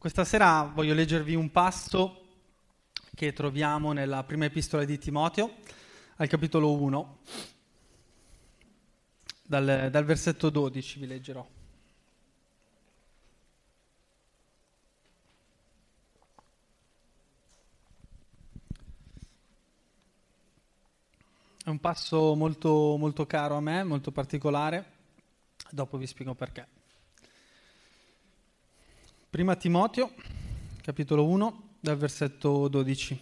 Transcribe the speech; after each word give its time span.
Questa 0.00 0.24
sera 0.24 0.62
voglio 0.62 0.94
leggervi 0.94 1.34
un 1.34 1.50
passo 1.50 2.22
che 3.14 3.34
troviamo 3.34 3.92
nella 3.92 4.24
prima 4.24 4.46
epistola 4.46 4.86
di 4.86 4.96
Timoteo, 4.96 5.56
al 6.16 6.26
capitolo 6.26 6.72
1, 6.72 7.18
dal, 9.42 9.88
dal 9.90 10.04
versetto 10.06 10.48
12 10.48 11.00
vi 11.00 11.06
leggerò. 11.06 11.46
È 21.62 21.68
un 21.68 21.78
passo 21.78 22.34
molto, 22.36 22.96
molto 22.96 23.26
caro 23.26 23.54
a 23.54 23.60
me, 23.60 23.84
molto 23.84 24.10
particolare, 24.10 24.92
dopo 25.68 25.98
vi 25.98 26.06
spiego 26.06 26.34
perché. 26.34 26.79
Prima 29.30 29.54
Timoteo, 29.54 30.10
capitolo 30.82 31.24
1, 31.24 31.74
dal 31.78 31.96
versetto 31.96 32.66
12. 32.66 33.20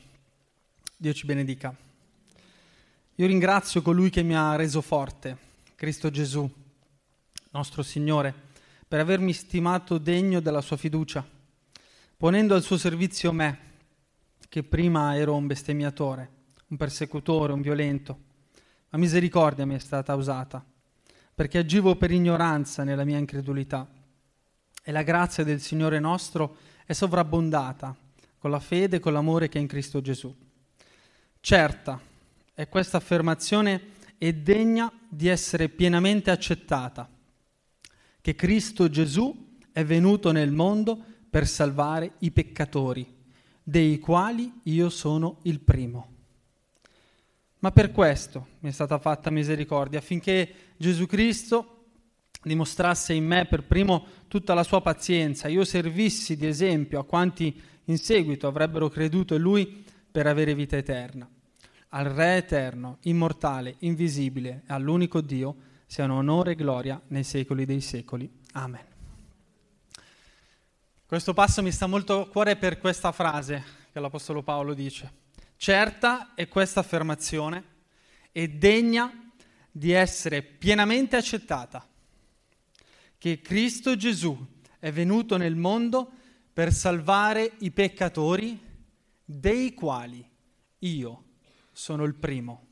Dio 0.96 1.12
ci 1.12 1.26
benedica. 1.26 1.76
Io 3.16 3.26
ringrazio 3.26 3.82
colui 3.82 4.08
che 4.08 4.22
mi 4.22 4.34
ha 4.34 4.56
reso 4.56 4.80
forte, 4.80 5.36
Cristo 5.74 6.08
Gesù, 6.08 6.50
nostro 7.50 7.82
Signore, 7.82 8.34
per 8.88 9.00
avermi 9.00 9.34
stimato 9.34 9.98
degno 9.98 10.40
della 10.40 10.62
sua 10.62 10.78
fiducia, 10.78 11.22
ponendo 12.16 12.54
al 12.54 12.62
suo 12.62 12.78
servizio 12.78 13.30
me, 13.30 13.58
che 14.48 14.62
prima 14.62 15.14
ero 15.14 15.34
un 15.34 15.46
bestemmiatore, 15.46 16.30
un 16.68 16.78
persecutore, 16.78 17.52
un 17.52 17.60
violento. 17.60 18.18
Ma 18.88 18.98
misericordia 18.98 19.66
mi 19.66 19.74
è 19.74 19.78
stata 19.78 20.14
usata, 20.14 20.64
perché 21.34 21.58
agivo 21.58 21.96
per 21.96 22.10
ignoranza 22.10 22.82
nella 22.82 23.04
mia 23.04 23.18
incredulità 23.18 23.96
e 24.88 24.90
la 24.90 25.02
grazia 25.02 25.44
del 25.44 25.60
Signore 25.60 26.00
nostro 26.00 26.56
è 26.86 26.94
sovrabbondata 26.94 27.94
con 28.38 28.50
la 28.50 28.58
fede 28.58 28.96
e 28.96 29.00
con 29.00 29.12
l'amore 29.12 29.50
che 29.50 29.58
è 29.58 29.60
in 29.60 29.66
Cristo 29.66 30.00
Gesù. 30.00 30.34
Certa 31.40 32.00
è 32.54 32.68
questa 32.70 32.96
affermazione 32.96 33.82
è 34.16 34.32
degna 34.32 34.90
di 35.06 35.28
essere 35.28 35.68
pienamente 35.68 36.30
accettata, 36.30 37.06
che 38.22 38.34
Cristo 38.34 38.88
Gesù 38.88 39.58
è 39.72 39.84
venuto 39.84 40.32
nel 40.32 40.52
mondo 40.52 40.98
per 41.28 41.46
salvare 41.46 42.12
i 42.20 42.30
peccatori, 42.30 43.06
dei 43.62 43.98
quali 43.98 44.50
io 44.62 44.88
sono 44.88 45.40
il 45.42 45.60
primo. 45.60 46.12
Ma 47.58 47.72
per 47.72 47.92
questo 47.92 48.46
mi 48.60 48.70
è 48.70 48.72
stata 48.72 48.98
fatta 48.98 49.28
misericordia, 49.28 49.98
affinché 49.98 50.54
Gesù 50.78 51.04
Cristo 51.04 51.77
dimostrasse 52.48 53.12
in 53.12 53.24
me 53.24 53.46
per 53.46 53.64
primo 53.64 54.06
tutta 54.26 54.54
la 54.54 54.64
sua 54.64 54.80
pazienza, 54.80 55.46
io 55.46 55.64
servissi 55.64 56.36
di 56.36 56.46
esempio 56.46 56.98
a 56.98 57.04
quanti 57.04 57.60
in 57.84 57.98
seguito 57.98 58.46
avrebbero 58.46 58.88
creduto 58.88 59.34
in 59.34 59.42
lui 59.42 59.84
per 60.10 60.26
avere 60.26 60.54
vita 60.54 60.76
eterna. 60.76 61.28
Al 61.90 62.06
Re 62.06 62.36
eterno, 62.36 62.98
immortale, 63.02 63.76
invisibile 63.80 64.62
e 64.66 64.72
all'unico 64.72 65.20
Dio 65.20 65.56
siano 65.86 66.16
onore 66.16 66.52
e 66.52 66.54
gloria 66.54 67.00
nei 67.08 67.24
secoli 67.24 67.64
dei 67.64 67.80
secoli. 67.80 68.30
Amen. 68.52 68.84
Questo 71.06 71.32
passo 71.32 71.62
mi 71.62 71.72
sta 71.72 71.86
molto 71.86 72.20
a 72.20 72.28
cuore 72.28 72.56
per 72.56 72.78
questa 72.78 73.12
frase 73.12 73.64
che 73.90 74.00
l'Apostolo 74.00 74.42
Paolo 74.42 74.74
dice. 74.74 75.10
Certa 75.56 76.34
è 76.34 76.46
questa 76.48 76.80
affermazione 76.80 77.64
e 78.30 78.48
degna 78.48 79.10
di 79.70 79.92
essere 79.92 80.42
pienamente 80.42 81.16
accettata 81.16 81.86
che 83.18 83.40
Cristo 83.40 83.96
Gesù 83.96 84.36
è 84.78 84.92
venuto 84.92 85.36
nel 85.36 85.56
mondo 85.56 86.10
per 86.52 86.72
salvare 86.72 87.52
i 87.58 87.70
peccatori, 87.72 88.58
dei 89.24 89.74
quali 89.74 90.26
io 90.78 91.24
sono 91.72 92.04
il 92.04 92.14
primo. 92.14 92.66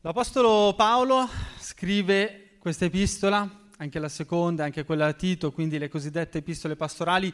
L'Apostolo 0.00 0.74
Paolo 0.74 1.28
scrive 1.60 2.56
questa 2.58 2.86
epistola, 2.86 3.68
anche 3.76 3.98
la 3.98 4.08
seconda, 4.08 4.64
anche 4.64 4.84
quella 4.84 5.06
a 5.06 5.12
Tito, 5.12 5.52
quindi 5.52 5.78
le 5.78 5.88
cosiddette 5.88 6.38
epistole 6.38 6.76
pastorali, 6.76 7.32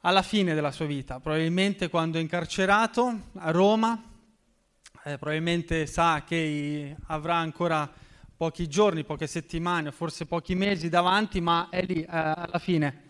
alla 0.00 0.22
fine 0.22 0.54
della 0.54 0.72
sua 0.72 0.86
vita, 0.86 1.20
probabilmente 1.20 1.88
quando 1.88 2.18
è 2.18 2.20
incarcerato 2.20 3.30
a 3.34 3.50
Roma, 3.50 4.02
eh, 5.04 5.16
probabilmente 5.16 5.86
sa 5.86 6.24
che 6.24 6.96
avrà 7.06 7.36
ancora 7.36 7.90
pochi 8.36 8.68
giorni, 8.68 9.04
poche 9.04 9.26
settimane, 9.26 9.92
forse 9.92 10.26
pochi 10.26 10.54
mesi 10.54 10.88
davanti, 10.88 11.40
ma 11.40 11.68
è 11.70 11.84
lì 11.84 12.02
eh, 12.02 12.06
alla 12.08 12.58
fine. 12.58 13.02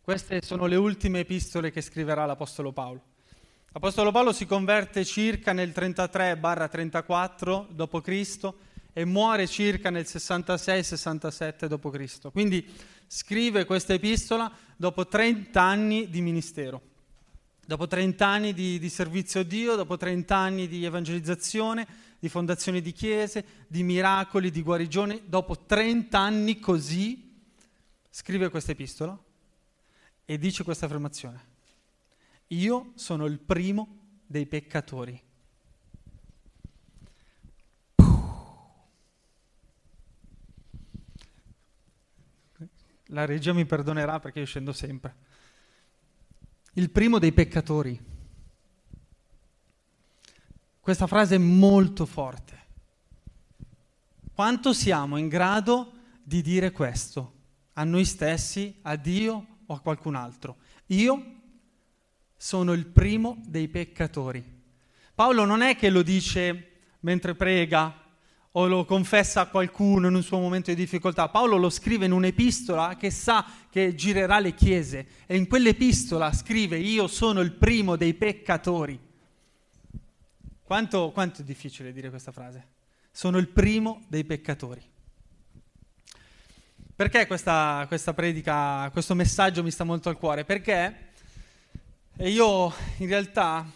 Queste 0.00 0.42
sono 0.42 0.66
le 0.66 0.76
ultime 0.76 1.20
epistole 1.20 1.70
che 1.70 1.80
scriverà 1.80 2.26
l'Apostolo 2.26 2.72
Paolo. 2.72 3.02
L'Apostolo 3.72 4.12
Paolo 4.12 4.32
si 4.32 4.46
converte 4.46 5.04
circa 5.04 5.52
nel 5.52 5.70
33-34 5.70 7.66
d.C. 7.70 8.52
e 8.92 9.04
muore 9.04 9.46
circa 9.48 9.90
nel 9.90 10.04
66-67 10.06 11.66
d.C. 11.66 12.30
Quindi 12.30 12.70
scrive 13.06 13.64
questa 13.64 13.94
epistola 13.94 14.48
dopo 14.76 15.08
30 15.08 15.60
anni 15.60 16.08
di 16.08 16.20
ministero, 16.20 16.80
dopo 17.66 17.86
30 17.86 18.26
anni 18.26 18.52
di, 18.52 18.78
di 18.78 18.88
servizio 18.88 19.40
a 19.40 19.44
Dio, 19.44 19.74
dopo 19.74 19.96
30 19.96 20.36
anni 20.36 20.68
di 20.68 20.84
evangelizzazione, 20.84 21.86
di 22.24 22.30
fondazioni 22.30 22.80
di 22.80 22.92
chiese, 22.92 23.44
di 23.68 23.82
miracoli, 23.82 24.50
di 24.50 24.62
guarigioni. 24.62 25.24
Dopo 25.26 25.66
30 25.66 26.18
anni 26.18 26.58
così 26.58 27.38
scrive 28.08 28.48
questa 28.48 28.72
epistola 28.72 29.22
e 30.24 30.38
dice 30.38 30.64
questa 30.64 30.86
affermazione. 30.86 31.48
Io 32.46 32.92
sono 32.94 33.26
il 33.26 33.38
primo 33.40 34.22
dei 34.24 34.46
peccatori. 34.46 35.22
La 43.08 43.26
regia 43.26 43.52
mi 43.52 43.66
perdonerà 43.66 44.18
perché 44.18 44.38
io 44.38 44.46
scendo 44.46 44.72
sempre. 44.72 45.14
Il 46.72 46.88
primo 46.88 47.18
dei 47.18 47.32
peccatori. 47.32 48.12
Questa 50.84 51.06
frase 51.06 51.36
è 51.36 51.38
molto 51.38 52.04
forte. 52.04 52.58
Quanto 54.34 54.74
siamo 54.74 55.16
in 55.16 55.28
grado 55.28 55.92
di 56.22 56.42
dire 56.42 56.72
questo 56.72 57.32
a 57.72 57.84
noi 57.84 58.04
stessi, 58.04 58.80
a 58.82 58.94
Dio 58.96 59.46
o 59.64 59.72
a 59.72 59.80
qualcun 59.80 60.14
altro? 60.14 60.56
Io 60.88 61.24
sono 62.36 62.74
il 62.74 62.84
primo 62.84 63.40
dei 63.46 63.68
peccatori. 63.68 64.44
Paolo 65.14 65.46
non 65.46 65.62
è 65.62 65.74
che 65.74 65.88
lo 65.88 66.02
dice 66.02 66.72
mentre 67.00 67.34
prega 67.34 68.02
o 68.50 68.66
lo 68.66 68.84
confessa 68.84 69.40
a 69.40 69.46
qualcuno 69.46 70.08
in 70.08 70.14
un 70.14 70.22
suo 70.22 70.38
momento 70.38 70.68
di 70.68 70.76
difficoltà. 70.76 71.30
Paolo 71.30 71.56
lo 71.56 71.70
scrive 71.70 72.04
in 72.04 72.12
un'epistola 72.12 72.98
che 72.98 73.10
sa 73.10 73.46
che 73.70 73.94
girerà 73.94 74.38
le 74.38 74.52
chiese 74.52 75.06
e 75.24 75.34
in 75.38 75.48
quell'epistola 75.48 76.30
scrive 76.34 76.76
io 76.76 77.06
sono 77.06 77.40
il 77.40 77.52
primo 77.52 77.96
dei 77.96 78.12
peccatori. 78.12 79.03
Quanto, 80.74 81.12
quanto 81.12 81.42
è 81.42 81.44
difficile 81.44 81.92
dire 81.92 82.10
questa 82.10 82.32
frase? 82.32 82.66
Sono 83.12 83.38
il 83.38 83.46
primo 83.46 84.02
dei 84.08 84.24
peccatori. 84.24 84.82
Perché 86.96 87.28
questa, 87.28 87.84
questa 87.86 88.12
predica, 88.12 88.90
questo 88.90 89.14
messaggio 89.14 89.62
mi 89.62 89.70
sta 89.70 89.84
molto 89.84 90.08
al 90.08 90.18
cuore? 90.18 90.44
Perché 90.44 91.12
io 92.16 92.72
in 92.96 93.06
realtà 93.06 93.70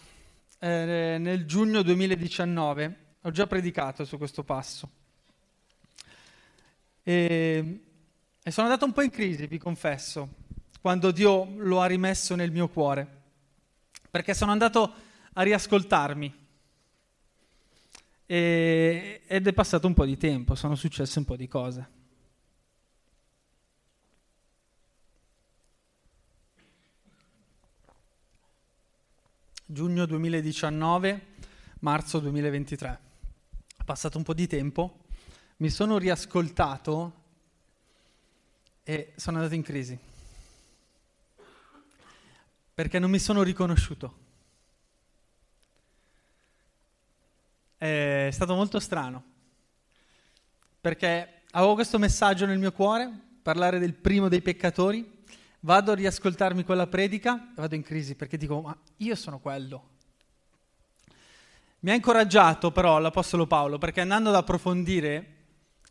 eh, 0.59 1.15
nel 1.17 1.45
giugno 1.45 1.83
2019 1.83 2.97
ho 3.21 3.31
già 3.31 3.47
predicato 3.47 4.03
su 4.03 4.17
questo 4.17 4.43
passo. 4.43 4.89
E, 7.01 7.79
e 8.43 8.51
sono 8.51 8.67
andato 8.67 8.83
un 8.83 8.91
po' 8.91 9.03
in 9.03 9.09
crisi, 9.09 9.47
vi 9.47 9.57
confesso, 9.57 10.27
quando 10.81 11.11
Dio 11.11 11.47
lo 11.59 11.79
ha 11.79 11.85
rimesso 11.85 12.35
nel 12.35 12.51
mio 12.51 12.67
cuore, 12.67 13.07
perché 14.11 14.33
sono 14.33 14.51
andato 14.51 14.93
a 15.31 15.41
riascoltarmi 15.43 16.47
e, 18.31 19.21
ed 19.25 19.47
è 19.47 19.53
passato 19.53 19.87
un 19.87 19.95
po' 19.95 20.05
di 20.05 20.15
tempo, 20.15 20.53
sono 20.53 20.75
successe 20.75 21.17
un 21.17 21.25
po' 21.25 21.35
di 21.35 21.47
cose. 21.47 21.89
Giugno 29.65 30.05
2019, 30.05 31.25
marzo 31.79 32.19
2023. 32.19 32.99
È 33.75 33.83
passato 33.83 34.19
un 34.19 34.23
po' 34.23 34.35
di 34.35 34.45
tempo, 34.45 35.05
mi 35.57 35.71
sono 35.71 35.97
riascoltato 35.97 37.13
e 38.83 39.13
sono 39.15 39.37
andato 39.37 39.55
in 39.55 39.63
crisi. 39.63 39.97
Perché 42.75 42.99
non 42.99 43.09
mi 43.09 43.17
sono 43.17 43.41
riconosciuto. 43.41 44.27
È 47.79 48.29
stato 48.31 48.55
molto 48.55 48.79
strano, 48.79 49.23
perché 50.81 51.43
avevo 51.51 51.75
questo 51.75 51.97
messaggio 51.97 52.45
nel 52.45 52.59
mio 52.59 52.73
cuore 52.73 53.09
parlare 53.41 53.79
del 53.79 53.93
primo 53.93 54.27
dei 54.27 54.41
peccatori, 54.41 55.17
vado 55.61 55.93
a 55.93 55.95
riascoltarmi 55.95 56.63
quella 56.63 56.87
predica 56.87 57.51
e 57.51 57.53
vado 57.55 57.75
in 57.75 57.81
crisi 57.81 58.15
perché 58.15 58.37
dico, 58.37 58.61
ma 58.61 58.77
io 58.97 59.15
sono 59.15 59.39
quello. 59.39 59.87
Mi 61.79 61.91
ha 61.91 61.93
incoraggiato 61.93 62.71
però 62.71 62.99
l'Apostolo 62.99 63.47
Paolo 63.47 63.77
perché 63.77 64.01
andando 64.01 64.29
ad 64.29 64.35
approfondire 64.35 65.35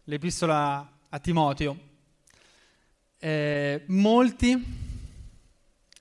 l'epistola 0.04 0.98
a 1.08 1.18
Timoteo, 1.18 1.78
eh, 3.18 3.84
molti 3.86 4.62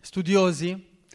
studiosi 0.01 1.05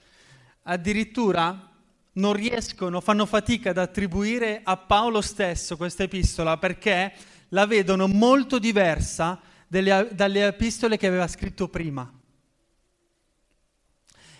addirittura 0.62 1.71
non 2.14 2.32
riescono, 2.32 3.00
fanno 3.00 3.26
fatica 3.26 3.70
ad 3.70 3.79
attribuire 3.79 4.61
a 4.62 4.76
Paolo 4.76 5.20
stesso 5.20 5.76
questa 5.76 6.03
epistola 6.03 6.59
perché 6.59 7.12
la 7.49 7.67
vedono 7.67 8.06
molto 8.06 8.59
diversa 8.59 9.41
delle, 9.67 10.09
dalle 10.12 10.47
epistole 10.47 10.97
che 10.97 11.06
aveva 11.06 11.26
scritto 11.29 11.69
prima. 11.69 12.12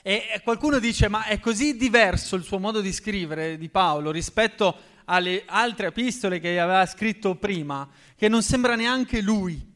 E 0.05 0.41
qualcuno 0.43 0.81
dice, 0.81 1.09
ma 1.09 1.25
è 1.27 1.39
così 1.39 1.77
diverso 1.77 2.35
il 2.35 2.43
suo 2.43 2.59
modo 2.59 2.81
di 2.81 2.93
scrivere 2.93 3.57
di 3.57 3.69
Paolo 3.69 4.11
rispetto 4.11 4.91
alle 5.05 5.45
altre 5.47 5.87
epistole 5.89 6.41
che 6.41 6.59
aveva 6.59 6.85
scritto 6.87 7.37
prima, 7.37 7.89
che 8.17 8.29
non 8.29 8.43
sembra 8.43 8.75
neanche 8.75 9.21
lui. 9.21 9.71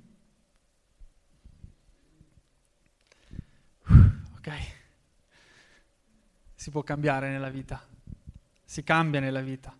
Ok? 4.36 4.75
Si 6.66 6.72
può 6.72 6.82
cambiare 6.82 7.30
nella 7.30 7.48
vita, 7.48 7.80
si 8.64 8.82
cambia 8.82 9.20
nella 9.20 9.40
vita. 9.40 9.72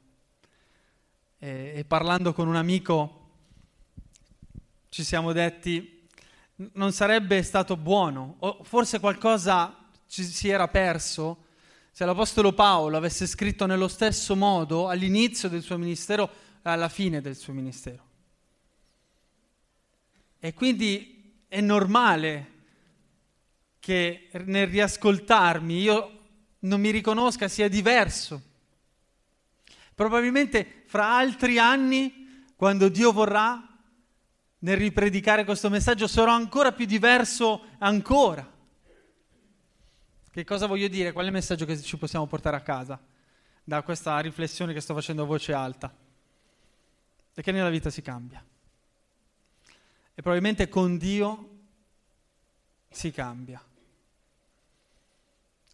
E, 1.37 1.73
e 1.75 1.85
parlando 1.85 2.33
con 2.33 2.47
un 2.47 2.55
amico 2.55 3.31
ci 4.89 5.03
siamo 5.03 5.33
detti 5.33 6.07
non 6.75 6.93
sarebbe 6.93 7.43
stato 7.43 7.77
buono, 7.77 8.37
o 8.39 8.63
forse 8.63 9.01
qualcosa 9.01 9.77
ci 10.07 10.23
si 10.23 10.49
era 10.49 10.69
perso 10.69 11.47
se 11.91 12.05
l'Apostolo 12.05 12.53
Paolo 12.53 12.97
avesse 12.97 13.27
scritto 13.27 13.67
nello 13.67 13.89
stesso 13.89 14.37
modo 14.37 14.89
all'inizio 14.89 15.49
del 15.49 15.63
suo 15.63 15.79
ministero 15.79 16.31
e 16.63 16.71
alla 16.71 16.89
fine 16.89 17.21
del 17.21 17.35
suo 17.35 17.53
ministero. 17.53 18.05
E 20.39 20.55
quindi 20.55 21.43
è 21.49 21.61
normale 21.61 22.53
che 23.81 24.31
nel 24.45 24.69
riascoltarmi 24.69 25.81
io 25.81 26.16
non 26.61 26.81
mi 26.81 26.91
riconosca 26.91 27.49
sia 27.49 27.69
diverso. 27.69 28.43
Probabilmente 29.95 30.85
fra 30.87 31.17
altri 31.17 31.59
anni, 31.59 32.45
quando 32.57 32.89
Dio 32.89 33.13
vorrà, 33.13 33.67
nel 34.59 34.77
ripredicare 34.77 35.45
questo 35.45 35.69
messaggio 35.69 36.07
sarò 36.07 36.33
ancora 36.33 36.73
più 36.73 36.87
diverso 36.87 37.65
ancora. 37.79 38.55
Che 40.31 40.45
cosa 40.45 40.67
voglio 40.67 40.89
dire? 40.89 41.13
Qual 41.13 41.25
è 41.25 41.29
il 41.29 41.33
messaggio 41.33 41.65
che 41.65 41.81
ci 41.81 41.97
possiamo 41.97 42.27
portare 42.27 42.57
a 42.57 42.61
casa 42.61 43.01
da 43.65 43.83
questa 43.83 44.19
riflessione 44.21 44.73
che 44.73 44.81
sto 44.81 44.93
facendo 44.93 45.23
a 45.23 45.27
voce 45.27 45.53
alta? 45.53 45.95
È 47.33 47.41
che 47.41 47.53
nella 47.53 47.71
vita 47.71 47.91
si 47.91 48.03
cambia. 48.03 48.45
E 50.15 50.23
probabilmente 50.23 50.69
con 50.69 50.99
Dio 50.99 51.59
si 52.91 53.11
cambia. 53.13 53.63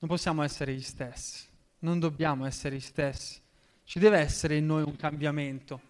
Non 0.02 0.10
possiamo 0.10 0.42
essere 0.42 0.74
gli 0.74 0.82
stessi, 0.82 1.46
non 1.80 1.98
dobbiamo 1.98 2.44
essere 2.44 2.76
gli 2.76 2.80
stessi. 2.80 3.40
Ci 3.84 3.98
deve 3.98 4.18
essere 4.18 4.56
in 4.56 4.66
noi 4.66 4.82
un 4.82 4.96
cambiamento. 4.96 5.80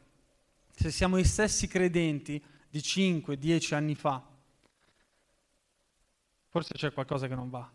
Se 0.74 0.90
siamo 0.90 1.18
gli 1.18 1.24
stessi 1.24 1.66
credenti 1.66 2.42
di 2.68 2.78
5-10 2.78 3.74
anni 3.74 3.94
fa, 3.94 4.22
forse 6.48 6.74
c'è 6.74 6.92
qualcosa 6.92 7.26
che 7.26 7.34
non 7.34 7.50
va 7.50 7.70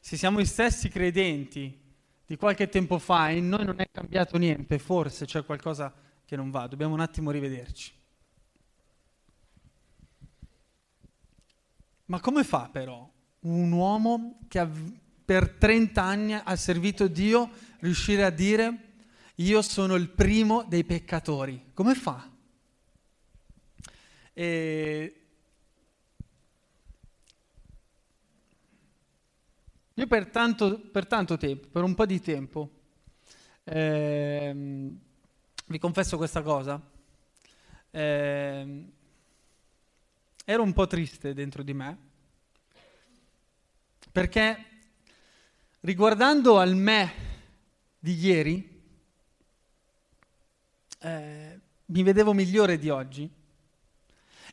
se 0.00 0.16
siamo 0.16 0.40
gli 0.40 0.46
stessi 0.46 0.88
credenti 0.88 1.86
di 2.24 2.36
qualche 2.36 2.68
tempo 2.68 2.98
fa 2.98 3.28
e 3.28 3.36
in 3.36 3.48
noi 3.48 3.64
non 3.64 3.78
è 3.78 3.90
cambiato 3.90 4.38
niente, 4.38 4.78
forse 4.78 5.26
c'è 5.26 5.44
qualcosa 5.44 5.92
che 6.24 6.34
non 6.34 6.50
va, 6.50 6.66
dobbiamo 6.66 6.94
un 6.94 7.00
attimo 7.00 7.30
rivederci. 7.30 7.92
Ma 12.06 12.20
come 12.20 12.44
fa 12.44 12.70
però 12.72 13.06
un 13.40 13.72
uomo 13.72 14.40
che 14.48 14.66
per 15.24 15.50
30 15.50 16.02
anni 16.02 16.32
ha 16.32 16.56
servito 16.56 17.06
Dio 17.06 17.50
riuscire 17.80 18.24
a 18.24 18.30
dire 18.30 18.84
io 19.36 19.62
sono 19.62 19.94
il 19.94 20.08
primo 20.08 20.64
dei 20.68 20.84
peccatori? 20.84 21.70
Come 21.74 21.94
fa? 21.94 22.28
E 24.32 25.18
Io 29.98 30.06
per 30.06 30.28
tanto, 30.28 30.78
per 30.78 31.08
tanto 31.08 31.36
tempo, 31.36 31.66
per 31.72 31.82
un 31.82 31.92
po' 31.96 32.06
di 32.06 32.20
tempo, 32.20 32.70
ehm, 33.64 34.96
vi 35.66 35.78
confesso 35.80 36.16
questa 36.16 36.40
cosa, 36.40 36.80
ehm, 37.90 38.92
ero 40.44 40.62
un 40.62 40.72
po' 40.72 40.86
triste 40.86 41.34
dentro 41.34 41.64
di 41.64 41.74
me, 41.74 41.98
perché 44.18 44.64
riguardando 45.82 46.58
al 46.58 46.74
me 46.74 47.12
di 48.00 48.14
ieri, 48.18 48.82
eh, 50.98 51.60
mi 51.84 52.02
vedevo 52.02 52.32
migliore 52.32 52.78
di 52.78 52.90
oggi 52.90 53.30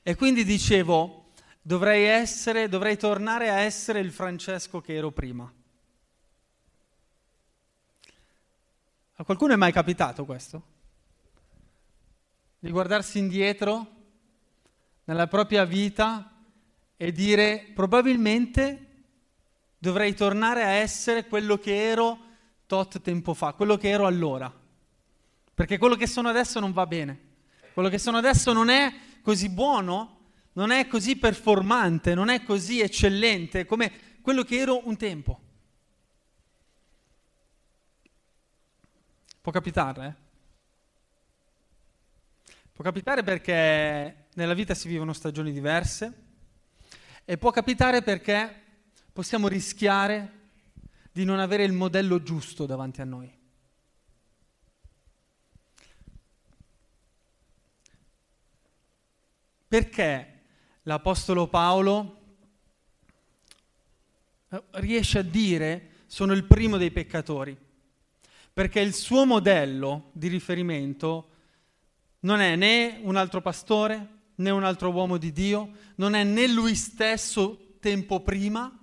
e 0.03 0.15
quindi 0.15 0.43
dicevo, 0.43 1.31
dovrei 1.63 2.03
essere, 2.03 2.69
dovrei 2.69 2.95
tornare 2.95 3.49
a 3.49 3.55
essere 3.55 4.01
il 4.01 4.11
Francesco 4.11 4.81
che 4.81 4.93
ero 4.93 5.09
prima. 5.09 5.51
A 9.15 9.23
qualcuno 9.23 9.53
è 9.53 9.55
mai 9.55 9.71
capitato 9.71 10.25
questo? 10.25 10.63
Di 12.59 12.69
guardarsi 12.69 13.17
indietro 13.17 13.93
nella 15.05 15.25
propria 15.25 15.65
vita 15.65 16.31
e 16.95 17.11
dire 17.11 17.71
probabilmente 17.73 18.84
dovrei 19.85 20.13
tornare 20.15 20.63
a 20.63 20.69
essere 20.69 21.27
quello 21.27 21.57
che 21.57 21.89
ero 21.89 22.19
tot 22.65 23.01
tempo 23.01 23.33
fa, 23.33 23.53
quello 23.53 23.77
che 23.77 23.89
ero 23.89 24.05
allora. 24.05 24.53
Perché 25.53 25.77
quello 25.77 25.95
che 25.95 26.07
sono 26.07 26.27
adesso 26.27 26.59
non 26.59 26.73
va 26.73 26.85
bene. 26.85 27.19
Quello 27.73 27.89
che 27.89 27.97
sono 27.97 28.17
adesso 28.17 28.51
non 28.51 28.69
è 28.69 28.93
così 29.21 29.49
buono 29.49 30.15
non 30.55 30.71
è 30.71 30.87
così 30.87 31.17
performante, 31.17 32.13
non 32.13 32.29
è 32.29 32.43
così 32.43 32.79
eccellente 32.79 33.65
come 33.65 34.19
quello 34.21 34.43
che 34.43 34.57
ero 34.57 34.87
un 34.87 34.95
tempo. 34.97 35.39
Può 39.41 39.51
capitare? 39.51 40.05
Eh? 40.07 40.13
Può 42.71 42.83
capitare 42.83 43.23
perché 43.23 44.27
nella 44.33 44.53
vita 44.53 44.73
si 44.73 44.87
vivono 44.87 45.13
stagioni 45.13 45.51
diverse 45.51 46.23
e 47.25 47.37
può 47.37 47.51
capitare 47.51 48.01
perché 48.01 48.63
possiamo 49.15 49.47
rischiare 49.47 50.31
di 51.09 51.23
non 51.23 51.39
avere 51.39 51.63
il 51.63 51.71
modello 51.71 52.21
giusto 52.21 52.65
davanti 52.65 52.99
a 52.99 53.05
noi. 53.05 53.33
Perché 59.69 60.41
l'Apostolo 60.81 61.47
Paolo 61.47 62.19
eh, 64.49 64.63
riesce 64.71 65.19
a 65.19 65.23
dire 65.23 65.91
sono 66.07 66.33
il 66.33 66.43
primo 66.43 66.75
dei 66.75 66.91
peccatori, 66.91 67.57
perché 68.51 68.81
il 68.81 68.93
suo 68.93 69.25
modello 69.25 70.09
di 70.11 70.27
riferimento 70.27 71.29
non 72.19 72.41
è 72.41 72.57
né 72.57 72.99
un 73.01 73.15
altro 73.15 73.39
pastore, 73.39 74.09
né 74.35 74.49
un 74.49 74.65
altro 74.65 74.91
uomo 74.91 75.15
di 75.15 75.31
Dio, 75.31 75.71
non 75.95 76.15
è 76.15 76.25
né 76.25 76.49
lui 76.49 76.75
stesso 76.75 77.77
tempo 77.79 78.19
prima, 78.19 78.79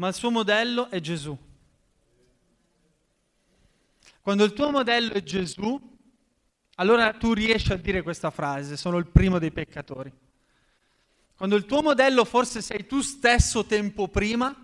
ma 0.00 0.08
il 0.08 0.14
suo 0.14 0.30
modello 0.30 0.88
è 0.88 0.98
Gesù. 0.98 1.36
Quando 4.22 4.44
il 4.44 4.54
tuo 4.54 4.70
modello 4.70 5.12
è 5.12 5.22
Gesù, 5.22 5.78
allora 6.76 7.12
tu 7.12 7.34
riesci 7.34 7.70
a 7.70 7.76
dire 7.76 8.00
questa 8.00 8.30
frase, 8.30 8.78
sono 8.78 8.96
il 8.96 9.06
primo 9.06 9.38
dei 9.38 9.52
peccatori. 9.52 10.10
Quando 11.36 11.54
il 11.54 11.66
tuo 11.66 11.82
modello 11.82 12.24
forse 12.24 12.62
sei 12.62 12.86
tu 12.86 13.02
stesso 13.02 13.66
tempo 13.66 14.08
prima, 14.08 14.54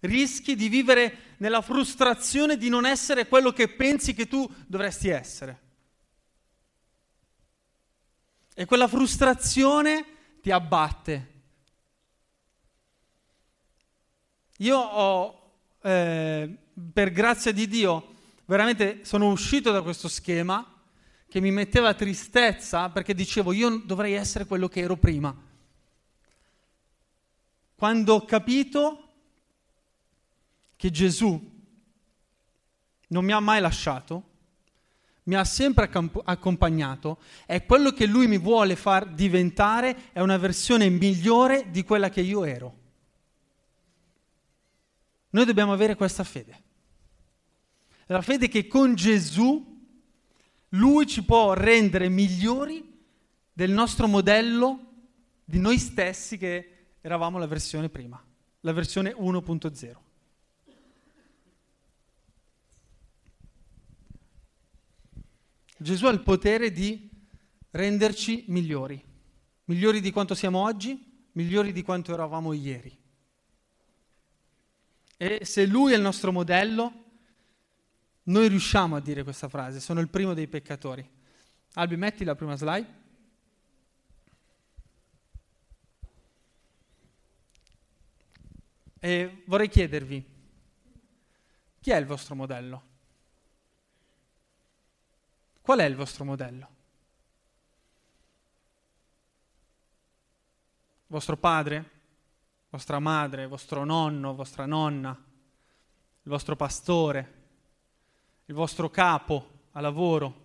rischi 0.00 0.56
di 0.56 0.68
vivere 0.68 1.36
nella 1.36 1.62
frustrazione 1.62 2.56
di 2.56 2.68
non 2.68 2.86
essere 2.86 3.28
quello 3.28 3.52
che 3.52 3.68
pensi 3.68 4.14
che 4.14 4.26
tu 4.26 4.52
dovresti 4.66 5.08
essere. 5.08 5.60
E 8.52 8.64
quella 8.64 8.88
frustrazione 8.88 10.04
ti 10.42 10.50
abbatte. 10.50 11.34
Io 14.58 14.78
ho, 14.78 15.52
eh, 15.82 16.56
per 16.92 17.10
grazia 17.10 17.52
di 17.52 17.68
Dio, 17.68 18.14
veramente 18.44 19.00
sono 19.02 19.30
uscito 19.30 19.72
da 19.72 19.82
questo 19.82 20.08
schema 20.08 20.64
che 21.28 21.40
mi 21.40 21.50
metteva 21.50 21.94
tristezza 21.94 22.88
perché 22.88 23.14
dicevo 23.14 23.52
io 23.52 23.82
dovrei 23.84 24.14
essere 24.14 24.46
quello 24.46 24.68
che 24.68 24.80
ero 24.80 24.96
prima 24.96 25.34
quando 27.76 28.14
ho 28.14 28.24
capito 28.24 29.08
che 30.76 30.90
Gesù 30.90 31.54
non 33.08 33.24
mi 33.24 33.32
ha 33.32 33.38
mai 33.38 33.60
lasciato, 33.60 34.22
mi 35.24 35.34
ha 35.34 35.44
sempre 35.44 35.90
accompagnato 36.24 37.18
e 37.44 37.66
quello 37.66 37.90
che 37.90 38.06
lui 38.06 38.26
mi 38.28 38.38
vuole 38.38 38.76
far 38.76 39.06
diventare 39.06 40.10
è 40.12 40.20
una 40.20 40.38
versione 40.38 40.88
migliore 40.88 41.70
di 41.70 41.84
quella 41.84 42.08
che 42.08 42.22
io 42.22 42.44
ero. 42.44 42.84
Noi 45.30 45.44
dobbiamo 45.44 45.72
avere 45.72 45.94
questa 45.94 46.24
fede. 46.24 46.62
La 48.06 48.22
fede 48.22 48.48
che 48.48 48.66
con 48.66 48.94
Gesù 48.94 49.74
lui 50.70 51.06
ci 51.06 51.24
può 51.24 51.54
rendere 51.54 52.08
migliori 52.08 52.94
del 53.52 53.70
nostro 53.70 54.06
modello 54.06 54.80
di 55.44 55.58
noi 55.58 55.78
stessi 55.78 56.38
che 56.38 56.96
eravamo 57.00 57.38
la 57.38 57.46
versione 57.46 57.88
prima, 57.88 58.22
la 58.60 58.72
versione 58.72 59.14
1.0. 59.14 60.04
Gesù 65.78 66.06
ha 66.06 66.10
il 66.10 66.22
potere 66.22 66.72
di 66.72 67.10
renderci 67.70 68.44
migliori, 68.48 69.02
migliori 69.64 70.00
di 70.00 70.10
quanto 70.10 70.34
siamo 70.34 70.62
oggi, 70.62 71.28
migliori 71.32 71.72
di 71.72 71.82
quanto 71.82 72.12
eravamo 72.12 72.52
ieri. 72.52 73.04
E 75.16 75.44
se 75.44 75.66
Lui 75.66 75.92
è 75.92 75.96
il 75.96 76.02
nostro 76.02 76.32
modello, 76.32 77.04
noi 78.24 78.48
riusciamo 78.48 78.96
a 78.96 79.00
dire 79.00 79.22
questa 79.22 79.48
frase, 79.48 79.80
sono 79.80 80.00
il 80.00 80.08
primo 80.08 80.34
dei 80.34 80.48
peccatori. 80.48 81.08
Albi, 81.74 81.96
metti 81.96 82.24
la 82.24 82.34
prima 82.34 82.56
slide. 82.56 83.04
E 88.98 89.42
vorrei 89.46 89.68
chiedervi, 89.68 90.24
chi 91.80 91.90
è 91.90 91.96
il 91.96 92.06
vostro 92.06 92.34
modello? 92.34 92.82
Qual 95.60 95.78
è 95.78 95.84
il 95.84 95.94
vostro 95.94 96.24
modello? 96.24 96.68
Vostro 101.06 101.36
padre? 101.36 101.95
Vostra 102.76 102.98
madre? 102.98 103.46
Vostro 103.46 103.84
nonno? 103.84 104.34
Vostra 104.34 104.66
nonna? 104.66 105.08
Il 105.08 106.30
vostro 106.30 106.56
pastore? 106.56 107.32
Il 108.44 108.54
vostro 108.54 108.90
capo 108.90 109.68
a 109.72 109.80
lavoro? 109.80 110.42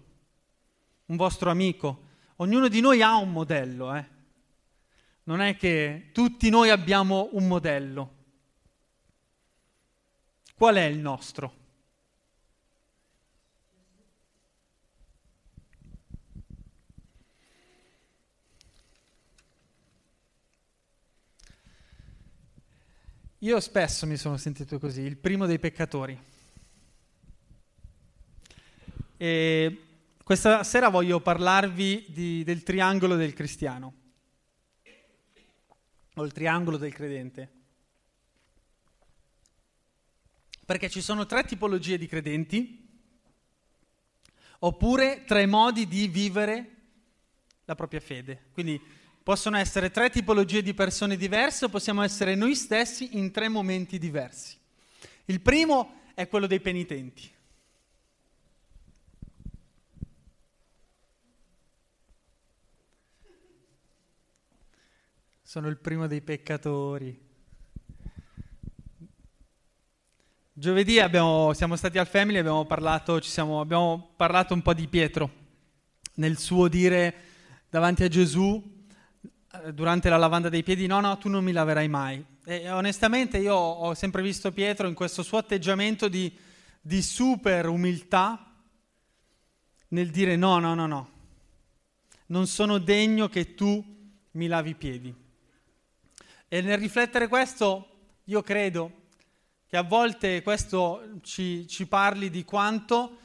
Un 1.08 1.18
vostro 1.18 1.50
amico? 1.50 2.04
Ognuno 2.38 2.70
di 2.70 2.80
noi 2.80 3.02
ha 3.02 3.18
un 3.18 3.34
modello, 3.34 3.94
eh? 3.94 4.06
Non 5.24 5.42
è 5.42 5.58
che 5.58 6.12
tutti 6.14 6.50
noi 6.50 6.70
abbiamo 6.70 7.28
un 7.34 7.50
modello. 7.50 8.14
Qual 10.56 10.76
è 10.76 10.86
il 10.86 11.00
nostro? 11.00 11.54
Io 23.44 23.60
spesso 23.60 24.06
mi 24.06 24.18
sono 24.18 24.38
sentito 24.38 24.78
così, 24.78 25.02
il 25.02 25.18
primo 25.18 25.48
dei 25.48 25.58
peccatori. 25.58 26.16
E 29.18 29.82
questa 30.24 30.64
sera 30.64 30.90
voglio 30.90 31.20
parlarvi 31.22 32.06
di, 32.10 32.44
del 32.44 32.62
triangolo 32.62 33.16
del 33.16 33.34
cristiano, 33.34 33.94
o 36.14 36.24
il 36.24 36.32
triangolo 36.32 36.78
del 36.78 36.94
credente. 36.94 37.52
Perché 40.64 40.88
ci 40.88 41.02
sono 41.02 41.26
tre 41.26 41.44
tipologie 41.44 41.98
di 41.98 42.06
credenti, 42.06 42.88
oppure 44.60 45.24
tre 45.24 45.48
modi 45.48 45.88
di 45.88 46.08
vivere 46.08 46.76
la 47.66 47.74
propria 47.74 48.02
fede. 48.02 48.50
Quindi 48.52 48.80
Possono 49.24 49.58
essere 49.58 49.92
tre 49.92 50.10
tipologie 50.10 50.64
di 50.64 50.74
persone 50.74 51.16
diverse 51.16 51.66
o 51.66 51.70
possiamo 51.70 52.02
essere 52.02 52.34
noi 52.34 52.56
stessi 52.56 53.18
in 53.18 53.32
tre 53.32 53.50
momenti 53.50 54.00
diversi. 54.00 54.58
Il 55.26 55.42
primo 55.42 56.02
è 56.16 56.28
quello 56.28 56.48
dei 56.48 56.60
penitenti. 56.60 57.30
Sono 65.44 65.68
il 65.68 65.78
primo 65.78 66.08
dei 66.08 66.22
peccatori. 66.22 67.30
Giovedì 70.54 71.00
abbiamo, 71.00 71.54
siamo 71.54 71.76
stati 71.76 71.98
al 71.98 72.08
Family 72.08 72.38
abbiamo 72.38 72.66
abbiamo 73.60 74.14
parlato 74.16 74.54
un 74.54 74.62
po' 74.62 74.74
di 74.74 74.88
Pietro 74.88 75.30
nel 76.16 76.38
suo 76.38 76.68
dire 76.68 77.16
davanti 77.70 78.04
a 78.04 78.08
Gesù 78.08 78.71
durante 79.74 80.10
la 80.10 80.18
lavanda 80.18 80.50
dei 80.50 80.64
piedi, 80.64 80.88
no, 80.88 81.00
no, 81.00 81.18
tu 81.18 81.30
non 81.30 81.44
mi 81.44 81.52
laverai 81.52 81.88
mai. 81.88 82.24
E 82.44 82.70
onestamente 82.72 83.38
io 83.38 83.56
ho 83.56 83.94
sempre 83.94 84.22
visto 84.22 84.52
Pietro 84.52 84.88
in 84.88 84.94
questo 84.94 85.24
suo 85.24 85.38
atteggiamento 85.38 86.08
di, 86.08 86.36
di 86.80 87.02
super 87.02 87.68
umiltà 87.68 88.54
nel 89.90 90.10
dire 90.10 90.36
no, 90.36 90.60
no, 90.60 90.74
no, 90.74 90.88
no, 90.88 91.10
non 92.28 92.48
sono 92.48 92.78
degno 92.78 93.28
che 93.28 93.56
tu 93.56 93.84
mi 94.32 94.48
lavi 94.48 94.70
i 94.70 94.76
piedi. 94.76 95.14
E 96.48 96.62
nel 96.62 96.78
riflettere 96.78 97.28
questo, 97.28 97.88
io 98.26 98.42
credo 98.42 99.00
che 99.68 99.78
a 99.78 99.84
volte 99.84 100.42
questo 100.42 101.20
ci, 101.22 101.68
ci 101.68 101.88
parli 101.88 102.30
di 102.30 102.44
quanto 102.44 103.20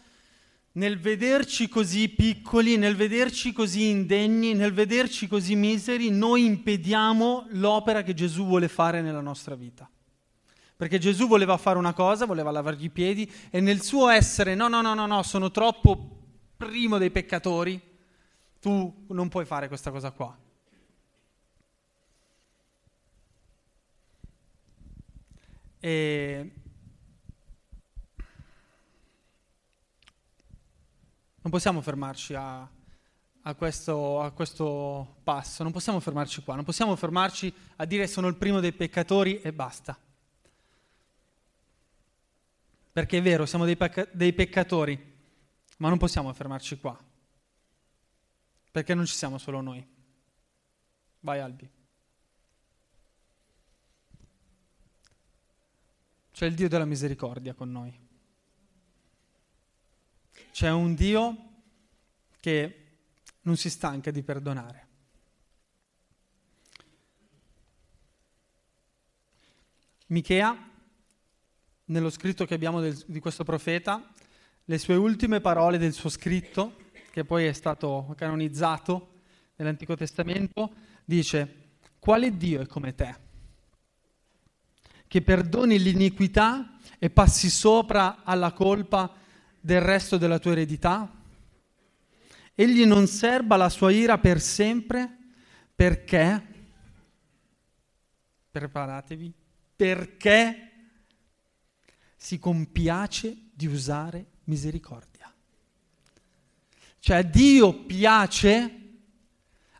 nel 0.76 0.98
vederci 0.98 1.68
così 1.68 2.08
piccoli, 2.08 2.76
nel 2.76 2.96
vederci 2.96 3.52
così 3.52 3.88
indegni, 3.88 4.52
nel 4.52 4.72
vederci 4.72 5.26
così 5.26 5.54
miseri, 5.56 6.10
noi 6.10 6.44
impediamo 6.44 7.46
l'opera 7.50 8.02
che 8.02 8.12
Gesù 8.12 8.44
vuole 8.44 8.68
fare 8.68 9.00
nella 9.00 9.20
nostra 9.20 9.54
vita. 9.54 9.88
Perché 10.76 10.98
Gesù 10.98 11.26
voleva 11.26 11.56
fare 11.56 11.78
una 11.78 11.94
cosa, 11.94 12.26
voleva 12.26 12.50
lavargli 12.50 12.84
i 12.84 12.90
piedi 12.90 13.30
e 13.48 13.60
nel 13.60 13.80
suo 13.80 14.10
essere 14.10 14.54
no, 14.54 14.68
no, 14.68 14.82
no, 14.82 14.92
no, 14.92 15.06
no, 15.06 15.22
sono 15.22 15.50
troppo 15.50 16.24
primo 16.58 16.98
dei 16.98 17.10
peccatori, 17.10 17.80
tu 18.60 19.06
non 19.08 19.28
puoi 19.28 19.46
fare 19.46 19.68
questa 19.68 19.90
cosa 19.90 20.10
qua. 20.10 20.36
E 25.80 26.50
Non 31.46 31.54
possiamo 31.54 31.80
fermarci 31.80 32.34
a, 32.34 32.68
a, 33.42 33.54
questo, 33.54 34.20
a, 34.20 34.32
questo, 34.32 35.18
passo, 35.22 35.62
non 35.62 35.70
possiamo 35.70 36.00
fermarci 36.00 36.42
qua, 36.42 36.56
non 36.56 36.64
possiamo 36.64 36.96
fermarci 36.96 37.54
a 37.76 37.84
dire 37.84 38.08
sono 38.08 38.26
il 38.26 38.34
primo 38.34 38.58
dei 38.58 38.72
peccatori 38.72 39.40
e 39.40 39.52
basta. 39.52 39.96
Perché 42.92 43.18
è 43.18 43.22
vero, 43.22 43.46
siamo 43.46 43.64
dei, 43.64 43.76
pecca- 43.76 44.08
dei 44.10 44.32
peccatori, 44.32 45.00
ma 45.76 45.88
non 45.88 45.98
possiamo 45.98 46.32
fermarci 46.32 46.80
qua. 46.80 46.98
Perché 48.72 48.94
non 48.94 49.06
ci 49.06 49.14
siamo 49.14 49.38
solo 49.38 49.60
noi. 49.60 49.86
Vai 51.20 51.38
Albi. 51.38 51.70
C'è 56.32 56.46
il 56.46 56.56
Dio 56.56 56.68
della 56.68 56.84
misericordia 56.84 57.54
con 57.54 57.70
noi. 57.70 58.05
C'è 60.56 60.70
un 60.70 60.94
Dio 60.94 61.36
che 62.40 62.86
non 63.42 63.58
si 63.58 63.68
stanca 63.68 64.10
di 64.10 64.22
perdonare. 64.22 64.86
Michea, 70.06 70.70
nello 71.84 72.08
scritto 72.08 72.46
che 72.46 72.54
abbiamo 72.54 72.80
del, 72.80 72.96
di 73.04 73.20
questo 73.20 73.44
profeta, 73.44 74.14
le 74.64 74.78
sue 74.78 74.94
ultime 74.94 75.42
parole 75.42 75.76
del 75.76 75.92
suo 75.92 76.08
scritto, 76.08 76.76
che 77.10 77.26
poi 77.26 77.44
è 77.44 77.52
stato 77.52 78.14
canonizzato 78.16 79.10
nell'Antico 79.56 79.94
Testamento, 79.94 80.72
dice, 81.04 81.74
quale 81.98 82.34
Dio 82.34 82.62
è 82.62 82.66
come 82.66 82.94
te? 82.94 83.14
Che 85.06 85.20
perdoni 85.20 85.78
l'iniquità 85.78 86.78
e 86.98 87.10
passi 87.10 87.50
sopra 87.50 88.24
alla 88.24 88.52
colpa 88.52 89.24
del 89.66 89.80
resto 89.80 90.16
della 90.16 90.38
tua 90.38 90.52
eredità? 90.52 91.12
Egli 92.54 92.84
non 92.84 93.08
serba 93.08 93.56
la 93.56 93.68
sua 93.68 93.90
ira 93.90 94.16
per 94.16 94.40
sempre 94.40 95.16
perché, 95.74 96.46
preparatevi, 98.48 99.32
perché 99.74 100.70
si 102.16 102.38
compiace 102.38 103.36
di 103.52 103.66
usare 103.66 104.26
misericordia. 104.44 105.34
Cioè 107.00 107.24
Dio 107.24 107.84
piace 107.84 108.80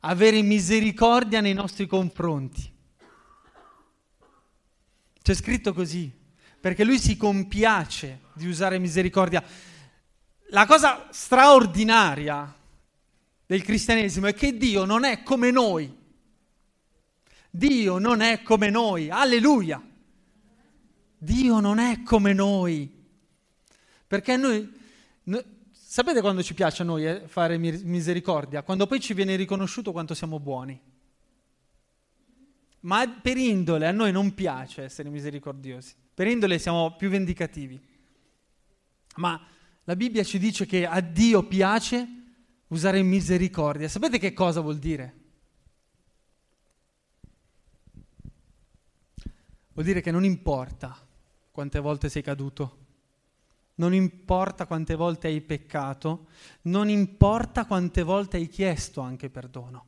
avere 0.01 0.43
misericordia 0.43 1.41
nei 1.41 1.55
nostri 1.55 1.87
confronti. 1.87 2.75
C'è 5.23 5.35
scritto 5.35 5.73
così, 5.73 6.13
perché 6.61 6.83
lui 6.83 6.99
si 6.99 7.17
compiace 7.17 8.23
di 8.35 8.49
usare 8.49 8.79
misericordia. 8.81 9.43
La 10.57 10.65
cosa 10.65 11.07
straordinaria 11.11 12.51
del 13.45 13.63
cristianesimo 13.63 14.27
è 14.27 14.33
che 14.33 14.57
Dio 14.57 14.87
non 14.87 15.05
è 15.05 15.23
come 15.23 15.51
noi. 15.51 15.95
Dio 17.51 17.99
non 17.99 18.23
è 18.23 18.41
come 18.41 18.71
noi. 18.71 19.11
Alleluia. 19.11 19.87
Dio 21.19 21.61
non 21.61 21.79
è 21.79 22.03
come 22.03 22.33
noi. 22.33 22.91
Perché 24.07 24.39
noi, 24.39 24.73
noi 25.25 25.45
sapete 25.73 26.23
quando 26.23 26.43
ci 26.43 26.55
piace 26.55 26.81
a 26.81 26.87
noi 26.87 27.07
eh, 27.07 27.29
fare 27.29 27.59
misericordia? 27.59 28.63
Quando 28.63 28.87
poi 28.87 28.99
ci 28.99 29.13
viene 29.13 29.37
riconosciuto 29.37 29.93
quanto 29.93 30.15
siamo 30.15 30.41
buoni. 30.41 30.81
Ma 32.81 33.07
per 33.07 33.37
indole 33.37 33.87
a 33.89 33.93
noi 33.93 34.11
non 34.11 34.33
piace 34.33 34.85
essere 34.85 35.11
misericordiosi. 35.11 35.93
Per 36.15 36.27
indole 36.27 36.59
siamo 36.59 36.97
più 36.97 37.11
vendicativi. 37.11 37.79
Ma 39.17 39.49
la 39.87 39.95
Bibbia 39.95 40.25
ci 40.25 40.41
dice 40.41 40.67
che 40.67 40.85
a 40.85 41.01
Dio 41.01 41.45
piace 41.47 42.09
usare 42.69 43.03
misericordia. 43.03 43.89
Sapete 43.89 44.19
che 44.19 44.33
cosa 44.33 44.61
vuol 44.61 44.79
dire? 44.79 45.15
Vuol 49.73 49.87
dire 49.87 50.01
che 50.01 50.11
non 50.11 50.25
importa 50.25 50.97
quante 51.53 51.79
volte 51.79 52.09
sei 52.09 52.23
caduto, 52.23 52.85
non 53.77 53.95
importa 53.95 54.67
quante 54.67 54.97
volte 54.97 55.29
hai 55.29 55.41
peccato, 55.41 56.27
non 56.63 56.89
importa 56.89 57.65
quante 57.67 58.03
volte 58.03 58.39
hai 58.39 58.49
chiesto 58.49 59.03
anche 59.03 59.31
perdono. 59.31 59.87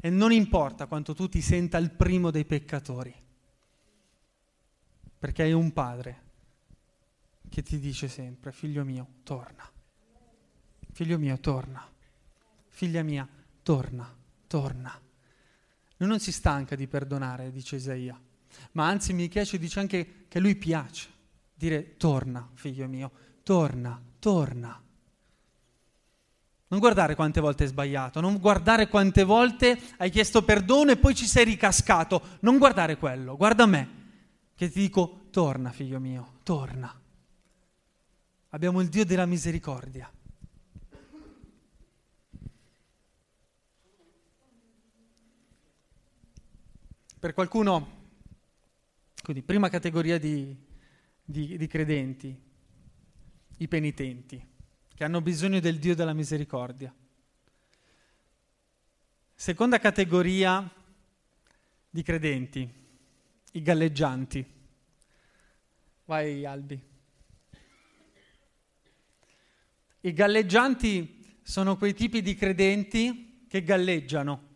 E 0.00 0.10
non 0.10 0.32
importa 0.32 0.86
quanto 0.86 1.14
tu 1.14 1.28
ti 1.28 1.40
senta 1.40 1.78
il 1.78 1.92
primo 1.92 2.32
dei 2.32 2.44
peccatori, 2.44 3.14
perché 5.16 5.42
hai 5.42 5.52
un 5.52 5.72
padre 5.72 6.26
che 7.48 7.62
ti 7.62 7.78
dice 7.78 8.08
sempre, 8.08 8.52
figlio 8.52 8.84
mio, 8.84 9.06
torna. 9.22 9.68
Figlio 10.92 11.18
mio, 11.18 11.38
torna. 11.38 11.86
Figlia 12.68 13.02
mia, 13.02 13.28
torna, 13.62 14.16
torna. 14.46 15.00
Lui 15.96 16.08
non 16.08 16.20
si 16.20 16.30
stanca 16.32 16.76
di 16.76 16.86
perdonare, 16.86 17.50
dice 17.50 17.76
Isaia, 17.76 18.20
ma 18.72 18.86
anzi 18.86 19.12
mi 19.12 19.28
piace, 19.28 19.58
dice 19.58 19.80
anche 19.80 20.26
che 20.28 20.38
lui 20.40 20.54
piace 20.56 21.08
dire 21.54 21.96
torna, 21.96 22.48
figlio 22.54 22.86
mio, 22.86 23.10
torna, 23.42 24.00
torna. 24.20 24.80
Non 26.70 26.78
guardare 26.78 27.14
quante 27.14 27.40
volte 27.40 27.64
hai 27.64 27.68
sbagliato, 27.70 28.20
non 28.20 28.38
guardare 28.38 28.88
quante 28.88 29.24
volte 29.24 29.76
hai 29.96 30.10
chiesto 30.10 30.44
perdono 30.44 30.92
e 30.92 30.98
poi 30.98 31.14
ci 31.14 31.26
sei 31.26 31.44
ricascato, 31.44 32.38
non 32.40 32.58
guardare 32.58 32.96
quello, 32.96 33.36
guarda 33.36 33.66
me, 33.66 33.88
che 34.54 34.70
ti 34.70 34.80
dico 34.80 35.26
torna 35.30 35.70
figlio 35.70 35.98
mio, 35.98 36.40
torna. 36.42 36.94
Abbiamo 38.50 38.80
il 38.80 38.88
Dio 38.88 39.04
della 39.04 39.26
misericordia. 39.26 40.10
Per 47.20 47.34
qualcuno, 47.34 48.06
quindi 49.22 49.42
prima 49.42 49.68
categoria 49.68 50.18
di, 50.18 50.56
di, 51.22 51.58
di 51.58 51.66
credenti, 51.66 52.34
i 53.58 53.68
penitenti 53.68 54.46
che 54.94 55.04
hanno 55.04 55.20
bisogno 55.20 55.60
del 55.60 55.78
Dio 55.78 55.94
della 55.94 56.14
misericordia. 56.14 56.94
Seconda 59.34 59.78
categoria 59.78 60.68
di 61.90 62.02
credenti, 62.02 62.68
i 63.52 63.62
galleggianti. 63.62 64.56
Vai 66.06 66.44
Albi. 66.46 66.87
I 70.08 70.14
galleggianti 70.14 71.38
sono 71.42 71.76
quei 71.76 71.92
tipi 71.92 72.22
di 72.22 72.34
credenti 72.34 73.44
che 73.46 73.62
galleggiano, 73.62 74.46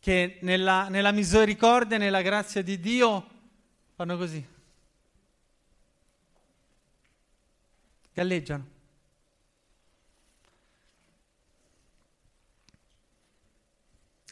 che 0.00 0.38
nella, 0.40 0.88
nella 0.88 1.12
misericordia 1.12 1.94
e 1.94 2.00
nella 2.00 2.22
grazia 2.22 2.60
di 2.60 2.80
Dio 2.80 3.28
fanno 3.94 4.16
così. 4.16 4.44
galleggiano. 8.12 8.66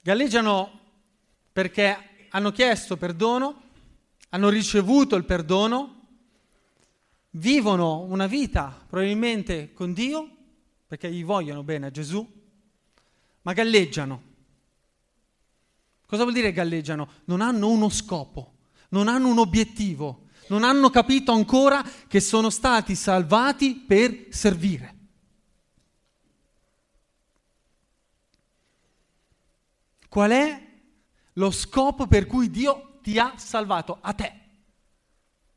Galleggiano 0.02 0.80
perché 1.52 2.26
hanno 2.30 2.50
chiesto 2.50 2.96
perdono, 2.96 3.62
hanno 4.30 4.48
ricevuto 4.48 5.14
il 5.14 5.24
perdono, 5.24 5.99
vivono 7.30 8.00
una 8.00 8.26
vita 8.26 8.84
probabilmente 8.88 9.72
con 9.72 9.92
Dio, 9.92 10.36
perché 10.86 11.10
gli 11.10 11.24
vogliono 11.24 11.62
bene 11.62 11.86
a 11.86 11.90
Gesù, 11.90 12.26
ma 13.42 13.52
galleggiano. 13.52 14.28
Cosa 16.06 16.22
vuol 16.22 16.34
dire 16.34 16.52
galleggiano? 16.52 17.08
Non 17.26 17.40
hanno 17.40 17.68
uno 17.68 17.88
scopo, 17.88 18.54
non 18.88 19.06
hanno 19.06 19.28
un 19.28 19.38
obiettivo, 19.38 20.26
non 20.48 20.64
hanno 20.64 20.90
capito 20.90 21.30
ancora 21.30 21.84
che 22.08 22.18
sono 22.18 22.50
stati 22.50 22.96
salvati 22.96 23.76
per 23.76 24.26
servire. 24.30 24.96
Qual 30.08 30.30
è 30.32 30.68
lo 31.34 31.50
scopo 31.52 32.08
per 32.08 32.26
cui 32.26 32.50
Dio 32.50 32.98
ti 33.00 33.16
ha 33.16 33.34
salvato? 33.36 33.98
A 34.00 34.12
te. 34.12 34.38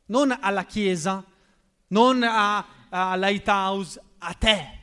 Non 0.05 0.37
alla 0.39 0.65
Chiesa, 0.65 1.25
non 1.93 2.23
a, 2.23 2.65
a 2.89 3.15
Lighthouse, 3.15 4.01
a 4.17 4.33
te. 4.33 4.79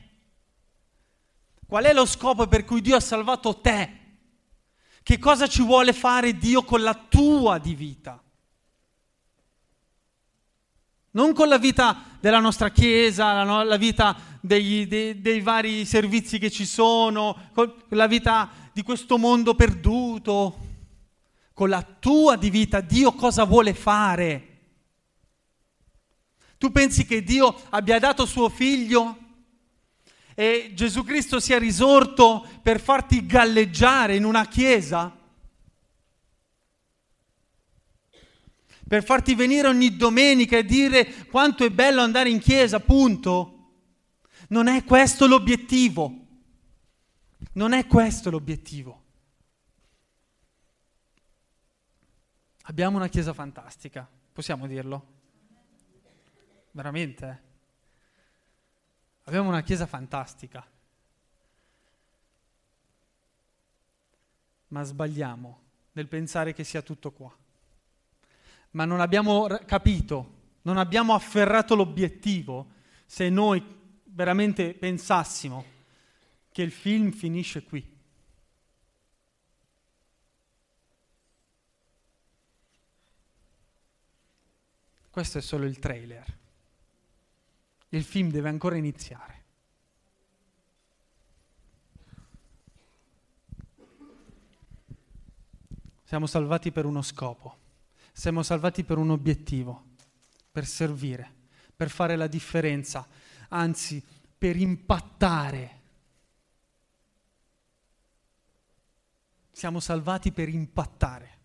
Qual 1.67 1.83
è 1.83 1.93
lo 1.93 2.05
scopo 2.05 2.47
per 2.47 2.63
cui 2.63 2.81
Dio 2.81 2.95
ha 2.95 3.01
salvato 3.01 3.59
te? 3.59 3.99
Che 5.03 5.19
cosa 5.19 5.47
ci 5.47 5.61
vuole 5.61 5.93
fare 5.93 6.37
Dio 6.37 6.63
con 6.63 6.81
la 6.81 6.95
tua 6.95 7.57
di 7.57 7.75
vita? 7.75 8.21
non 11.13 11.33
con 11.33 11.49
la 11.49 11.57
vita 11.57 12.03
della 12.21 12.39
nostra 12.39 12.69
Chiesa, 12.69 13.33
la, 13.33 13.43
no, 13.43 13.63
la 13.63 13.75
vita 13.75 14.15
dei, 14.39 14.87
dei, 14.87 15.19
dei, 15.19 15.41
vari 15.41 15.83
servizi 15.83 16.39
che 16.39 16.49
ci 16.49 16.65
sono, 16.65 17.49
con 17.53 17.73
la 17.89 18.07
vita 18.07 18.49
di 18.71 18.81
questo 18.81 19.17
mondo 19.17 19.53
perduto, 19.53 20.57
con 21.53 21.67
la 21.67 21.81
tua 21.81 22.37
di 22.37 22.49
vita, 22.49 22.79
Dio 22.79 23.11
cosa 23.11 23.43
vuole 23.43 23.73
fare? 23.73 24.50
Tu 26.61 26.71
pensi 26.71 27.07
che 27.07 27.23
Dio 27.23 27.59
abbia 27.69 27.97
dato 27.97 28.27
suo 28.27 28.47
figlio 28.47 29.17
e 30.35 30.73
Gesù 30.75 31.03
Cristo 31.03 31.39
sia 31.39 31.57
risorto 31.57 32.47
per 32.61 32.79
farti 32.79 33.25
galleggiare 33.25 34.15
in 34.15 34.25
una 34.25 34.45
chiesa? 34.45 35.17
per 38.87 39.03
farti 39.03 39.33
venire 39.35 39.69
ogni 39.69 39.95
domenica 39.95 40.57
e 40.57 40.65
dire 40.65 41.25
quanto 41.27 41.63
è 41.63 41.69
bello 41.69 42.01
andare 42.01 42.29
in 42.29 42.39
chiesa, 42.39 42.79
punto. 42.81 43.71
Non 44.49 44.67
è 44.67 44.83
questo 44.83 45.27
l'obiettivo. 45.27 46.13
Non 47.53 47.71
è 47.71 47.87
questo 47.87 48.29
l'obiettivo. 48.29 49.03
Abbiamo 52.63 52.97
una 52.97 53.07
chiesa 53.07 53.33
fantastica, 53.33 54.05
possiamo 54.33 54.67
dirlo? 54.67 55.20
Veramente? 56.71 57.41
Abbiamo 59.23 59.49
una 59.49 59.61
chiesa 59.61 59.85
fantastica. 59.85 60.65
Ma 64.67 64.83
sbagliamo 64.83 65.59
nel 65.93 66.07
pensare 66.07 66.53
che 66.53 66.63
sia 66.63 66.81
tutto 66.81 67.11
qua 67.11 67.35
ma 68.71 68.85
non 68.85 69.01
abbiamo 69.01 69.47
capito, 69.65 70.39
non 70.63 70.77
abbiamo 70.77 71.13
afferrato 71.13 71.75
l'obiettivo 71.75 72.73
se 73.05 73.29
noi 73.29 73.63
veramente 74.05 74.73
pensassimo 74.73 75.65
che 76.51 76.61
il 76.61 76.71
film 76.71 77.11
finisce 77.11 77.63
qui. 77.63 77.89
Questo 85.09 85.39
è 85.39 85.41
solo 85.41 85.65
il 85.65 85.77
trailer. 85.79 86.39
Il 87.93 88.03
film 88.03 88.29
deve 88.31 88.47
ancora 88.47 88.77
iniziare. 88.77 89.39
Siamo 96.03 96.25
salvati 96.25 96.71
per 96.71 96.85
uno 96.85 97.01
scopo. 97.01 97.57
Siamo 98.13 98.43
salvati 98.43 98.83
per 98.83 98.97
un 98.97 99.11
obiettivo, 99.11 99.91
per 100.51 100.65
servire, 100.65 101.29
per 101.75 101.89
fare 101.89 102.15
la 102.15 102.27
differenza, 102.27 103.07
anzi 103.49 104.03
per 104.37 104.55
impattare. 104.55 105.79
Siamo 109.51 109.79
salvati 109.79 110.31
per 110.31 110.49
impattare. 110.49 111.39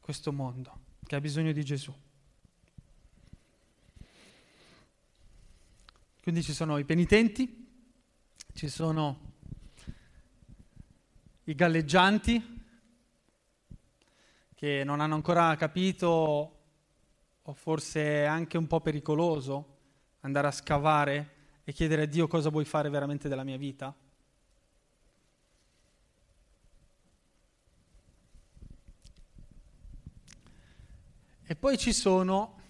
questo 0.00 0.32
mondo 0.32 0.80
che 1.06 1.14
ha 1.14 1.20
bisogno 1.20 1.52
di 1.52 1.64
Gesù. 1.64 1.94
Quindi 6.22 6.44
ci 6.44 6.52
sono 6.54 6.78
i 6.78 6.84
penitenti, 6.84 7.68
ci 8.54 8.68
sono 8.68 9.32
i 11.42 11.54
galleggianti 11.56 12.64
che 14.54 14.84
non 14.84 15.00
hanno 15.00 15.16
ancora 15.16 15.56
capito 15.56 16.60
o 17.42 17.52
forse 17.54 18.22
è 18.22 18.22
anche 18.22 18.56
un 18.56 18.68
po' 18.68 18.80
pericoloso 18.80 19.78
andare 20.20 20.46
a 20.46 20.52
scavare 20.52 21.34
e 21.64 21.72
chiedere 21.72 22.02
a 22.02 22.06
Dio 22.06 22.28
cosa 22.28 22.50
vuoi 22.50 22.66
fare 22.66 22.88
veramente 22.88 23.28
della 23.28 23.42
mia 23.42 23.56
vita. 23.56 23.92
E 31.42 31.56
poi 31.56 31.76
ci 31.76 31.92
sono 31.92 32.61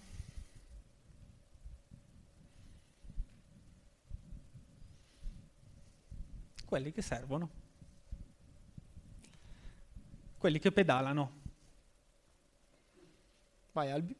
quelli 6.73 6.91
che 6.91 7.03
servono, 7.03 7.49
quelli 10.39 10.57
che 10.57 10.71
pedalano. 10.71 11.41
Vai 13.73 13.91
Albi. 13.91 14.15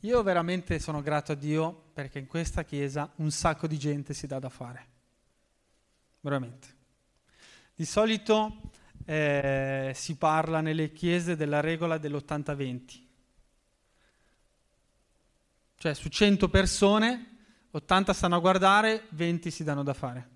Io 0.00 0.22
veramente 0.22 0.78
sono 0.78 1.02
grato 1.02 1.32
a 1.32 1.34
Dio 1.34 1.90
perché 1.92 2.18
in 2.18 2.26
questa 2.26 2.64
chiesa 2.64 3.12
un 3.16 3.30
sacco 3.30 3.66
di 3.66 3.76
gente 3.76 4.14
si 4.14 4.26
dà 4.26 4.38
da 4.38 4.48
fare. 4.48 4.86
Veramente. 6.20 6.68
Di 7.74 7.84
solito 7.84 8.70
eh, 9.04 9.92
si 9.94 10.16
parla 10.16 10.62
nelle 10.62 10.92
chiese 10.92 11.36
della 11.36 11.60
regola 11.60 11.98
dell'80-20. 11.98 13.04
Cioè 15.76 15.92
su 15.92 16.08
100 16.08 16.48
persone 16.48 17.34
80 17.76 18.12
stanno 18.14 18.36
a 18.36 18.38
guardare, 18.38 19.04
20 19.10 19.50
si 19.50 19.62
danno 19.62 19.82
da 19.82 19.92
fare. 19.92 20.28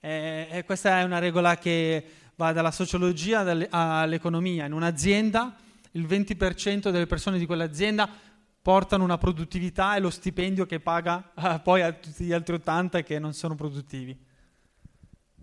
E, 0.00 0.48
e 0.50 0.64
questa 0.64 1.00
è 1.00 1.02
una 1.02 1.18
regola 1.18 1.56
che 1.58 2.04
va 2.34 2.52
dalla 2.52 2.70
sociologia 2.70 3.40
all'economia. 3.70 4.64
In 4.64 4.72
un'azienda 4.72 5.54
il 5.92 6.06
20% 6.06 6.88
delle 6.88 7.06
persone 7.06 7.38
di 7.38 7.44
quell'azienda 7.44 8.08
portano 8.62 9.04
una 9.04 9.18
produttività 9.18 9.94
e 9.94 10.00
lo 10.00 10.08
stipendio 10.08 10.64
che 10.64 10.80
paga 10.80 11.32
eh, 11.36 11.60
poi 11.62 11.82
a 11.82 11.92
tutti 11.92 12.24
gli 12.24 12.32
altri 12.32 12.54
80 12.54 13.02
che 13.02 13.18
non 13.18 13.34
sono 13.34 13.54
produttivi. 13.54 14.18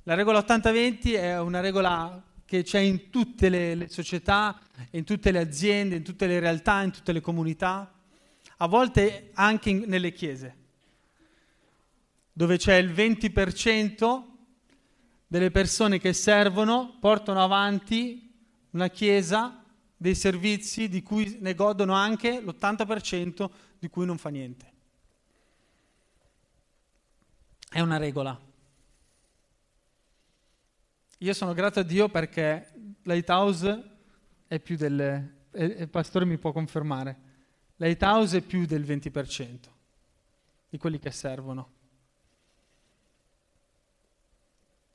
La 0.04 0.16
regola 0.16 0.40
80-20 0.40 1.16
è 1.16 1.40
una 1.40 1.60
regola 1.60 2.24
che 2.44 2.64
c'è 2.64 2.80
in 2.80 3.12
tutte 3.12 3.50
le, 3.50 3.76
le 3.76 3.88
società, 3.88 4.60
in 4.92 5.04
tutte 5.04 5.30
le 5.30 5.38
aziende, 5.38 5.98
in 5.98 6.04
tutte 6.04 6.26
le 6.26 6.40
realtà, 6.40 6.82
in 6.82 6.90
tutte 6.90 7.12
le 7.12 7.22
comunità 7.22 7.94
a 8.62 8.67
volte 8.67 9.32
anche 9.34 9.69
in, 9.69 9.84
nelle 9.88 10.12
chiese, 10.12 10.56
dove 12.34 12.58
c'è 12.58 12.76
il 12.76 12.91
20% 12.91 14.24
delle 15.28 15.52
persone 15.52 16.00
che 16.00 16.12
servono, 16.13 16.98
portano 17.00 17.43
avanti 17.43 18.32
una 18.72 18.89
chiesa, 18.89 19.63
dei 19.95 20.15
servizi 20.15 20.88
di 20.88 21.04
cui 21.04 21.39
ne 21.41 21.54
godono 21.56 21.93
anche 21.93 22.39
l'80% 22.39 23.50
di 23.80 23.89
cui 23.89 24.06
non 24.06 24.17
fa 24.17 24.30
niente. 24.30 24.72
È 27.69 27.82
una 27.82 27.98
regola. 27.98 28.39
Io 31.17 31.34
sono 31.34 31.54
grato 31.54 31.82
a 31.82 31.84
Dio 31.84 32.08
perché 32.08 32.72
Lighthouse 33.04 33.98
è 34.48 34.60
più 34.60 34.78
del... 34.78 35.48
il 35.54 35.89
pastore 35.89 36.24
mi 36.24 36.38
può 36.38 36.54
confermare 36.54 37.28
Lighthouse 37.82 38.39
è 38.39 38.42
più 38.42 38.65
del 38.65 38.84
20% 38.84 39.58
di 40.70 40.78
quelli 40.78 41.00
che 41.00 41.12
servono. 41.12 41.78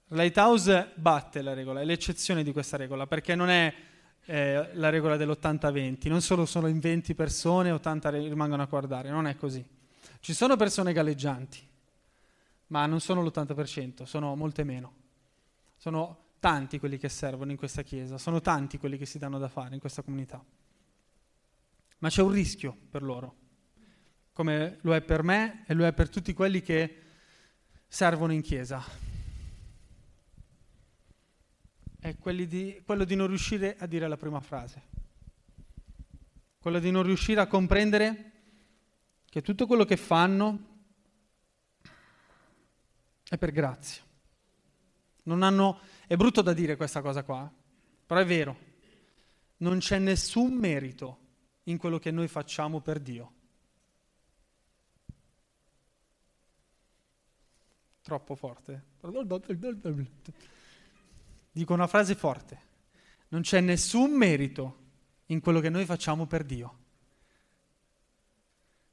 Lighthouse 0.09 0.93
batte 0.95 1.41
la 1.41 1.55
regola, 1.55 1.81
è 1.81 1.85
l'eccezione 1.85 2.43
di 2.43 2.53
questa 2.53 2.77
regola, 2.77 3.07
perché 3.07 3.35
non 3.35 3.49
è 3.49 3.75
eh, 4.27 4.69
la 4.75 4.91
regola 4.91 5.17
dell'80-20, 5.17 6.09
non 6.09 6.21
solo 6.21 6.45
sono 6.45 6.67
in 6.67 6.79
20 6.79 7.15
persone, 7.15 7.71
80 7.71 8.11
rimangono 8.11 8.63
a 8.63 8.67
guardare, 8.67 9.09
non 9.09 9.27
è 9.27 9.35
così. 9.37 9.65
Ci 10.21 10.35
sono 10.35 10.57
persone 10.57 10.93
galleggianti, 10.93 11.67
ma 12.67 12.85
non 12.85 13.01
sono 13.01 13.23
l'80%, 13.23 14.03
sono 14.03 14.37
molte 14.37 14.63
meno. 14.63 14.93
Sono 15.79 16.19
tanti 16.39 16.79
quelli 16.79 16.99
che 16.99 17.09
servono 17.09 17.51
in 17.51 17.57
questa 17.57 17.81
chiesa, 17.81 18.19
sono 18.19 18.43
tanti 18.43 18.77
quelli 18.77 18.99
che 18.99 19.07
si 19.07 19.19
danno 19.19 19.39
da 19.39 19.49
fare 19.49 19.73
in 19.73 19.81
questa 19.81 20.03
comunità 20.03 20.45
ma 22.05 22.11
c'è 22.11 22.21
un 22.21 22.33
rischio 22.33 22.77
per 22.91 23.03
loro, 23.03 23.35
come 24.35 24.77
lo 24.83 24.95
è 24.95 25.01
per 25.01 25.23
me 25.23 25.65
e 25.67 25.73
lo 25.73 25.87
è 25.87 25.95
per 25.95 26.11
tutti 26.11 26.35
quelli 26.35 26.61
che 26.61 27.01
servono 27.89 28.35
in 28.35 28.43
chiesa. 28.43 28.85
È 31.99 32.15
di, 32.47 32.83
quello 32.85 33.05
di 33.05 33.15
non 33.15 33.27
riuscire 33.27 33.75
a 33.79 33.87
dire 33.87 34.07
la 34.07 34.19
prima 34.19 34.41
frase, 34.41 34.83
quello 36.59 36.79
di 36.79 36.91
non 36.91 37.05
riuscire 37.05 37.41
a 37.41 37.47
comprendere 37.47 38.33
che 39.25 39.41
tutto 39.41 39.67
quello 39.67 39.87
che 39.87 39.97
fanno 39.97 40.59
è 43.27 43.39
per 43.39 43.51
grazia. 43.51 44.03
Hanno, 45.25 45.81
è 46.07 46.17
brutto 46.17 46.43
da 46.43 46.53
dire 46.53 46.77
questa 46.77 47.01
cosa 47.01 47.23
qua, 47.23 47.51
però 48.05 48.21
è 48.21 48.27
vero. 48.27 48.59
Non 49.57 49.79
c'è 49.79 49.99
nessun 49.99 50.53
merito 50.53 51.23
in 51.65 51.79
quello 51.79 51.99
che 51.99 52.11
noi 52.11 52.29
facciamo 52.29 52.81
per 52.81 53.01
Dio. 53.01 53.33
Troppo 58.03 58.35
forte. 58.35 58.85
Dico 61.51 61.73
una 61.73 61.87
frase 61.87 62.15
forte. 62.15 62.73
Non 63.29 63.41
c'è 63.41 63.61
nessun 63.61 64.13
merito 64.13 64.83
in 65.27 65.41
quello 65.41 65.61
che 65.61 65.71
noi 65.71 65.87
facciamo 65.87 66.27
per 66.27 66.45
Dio. 66.45 66.79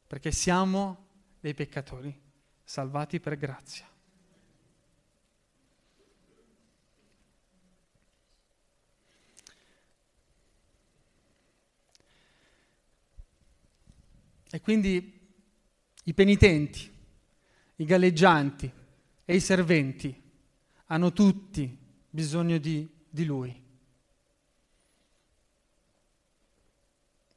Perché 0.07 0.31
siamo 0.31 1.07
dei 1.39 1.53
peccatori 1.53 2.19
salvati 2.63 3.19
per 3.19 3.35
grazia. 3.35 3.90
E 14.53 14.59
quindi 14.59 15.19
i 16.03 16.13
penitenti, 16.13 16.91
i 17.77 17.85
galleggianti 17.85 18.71
e 19.23 19.35
i 19.35 19.39
serventi 19.39 20.13
hanno 20.87 21.13
tutti 21.13 21.77
bisogno 22.09 22.57
di, 22.57 22.87
di 23.09 23.25
Lui. 23.25 23.63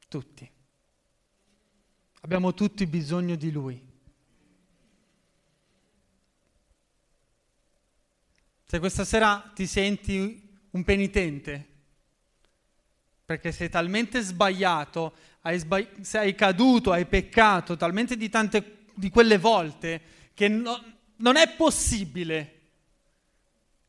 Tutti. 0.09 0.51
Abbiamo 2.21 2.53
tutti 2.53 2.85
bisogno 2.85 3.35
di 3.35 3.51
Lui. 3.51 3.93
Se 8.65 8.79
questa 8.79 9.05
sera 9.05 9.51
ti 9.55 9.65
senti 9.67 10.49
un 10.71 10.83
penitente, 10.83 11.67
perché 13.23 13.51
sei 13.53 13.69
talmente 13.69 14.21
sbagliato 14.21 15.15
hai 15.45 15.59
sbagli- 15.59 16.01
sei 16.01 16.33
caduto, 16.33 16.91
hai 16.91 17.05
peccato 17.05 17.77
talmente 17.77 18.17
di 18.17 18.29
tante 18.29 18.85
di 18.95 19.09
quelle 19.09 19.37
volte 19.37 20.01
che 20.33 20.47
no, 20.47 20.83
non 21.17 21.35
è 21.35 21.49
possibile 21.55 22.53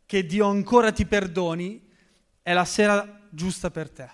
che 0.04 0.26
Dio 0.26 0.46
ancora 0.46 0.92
ti 0.92 1.06
perdoni, 1.06 1.82
è 2.42 2.52
la 2.52 2.64
sera 2.64 3.20
giusta 3.30 3.70
per 3.70 3.90
te. 3.90 4.08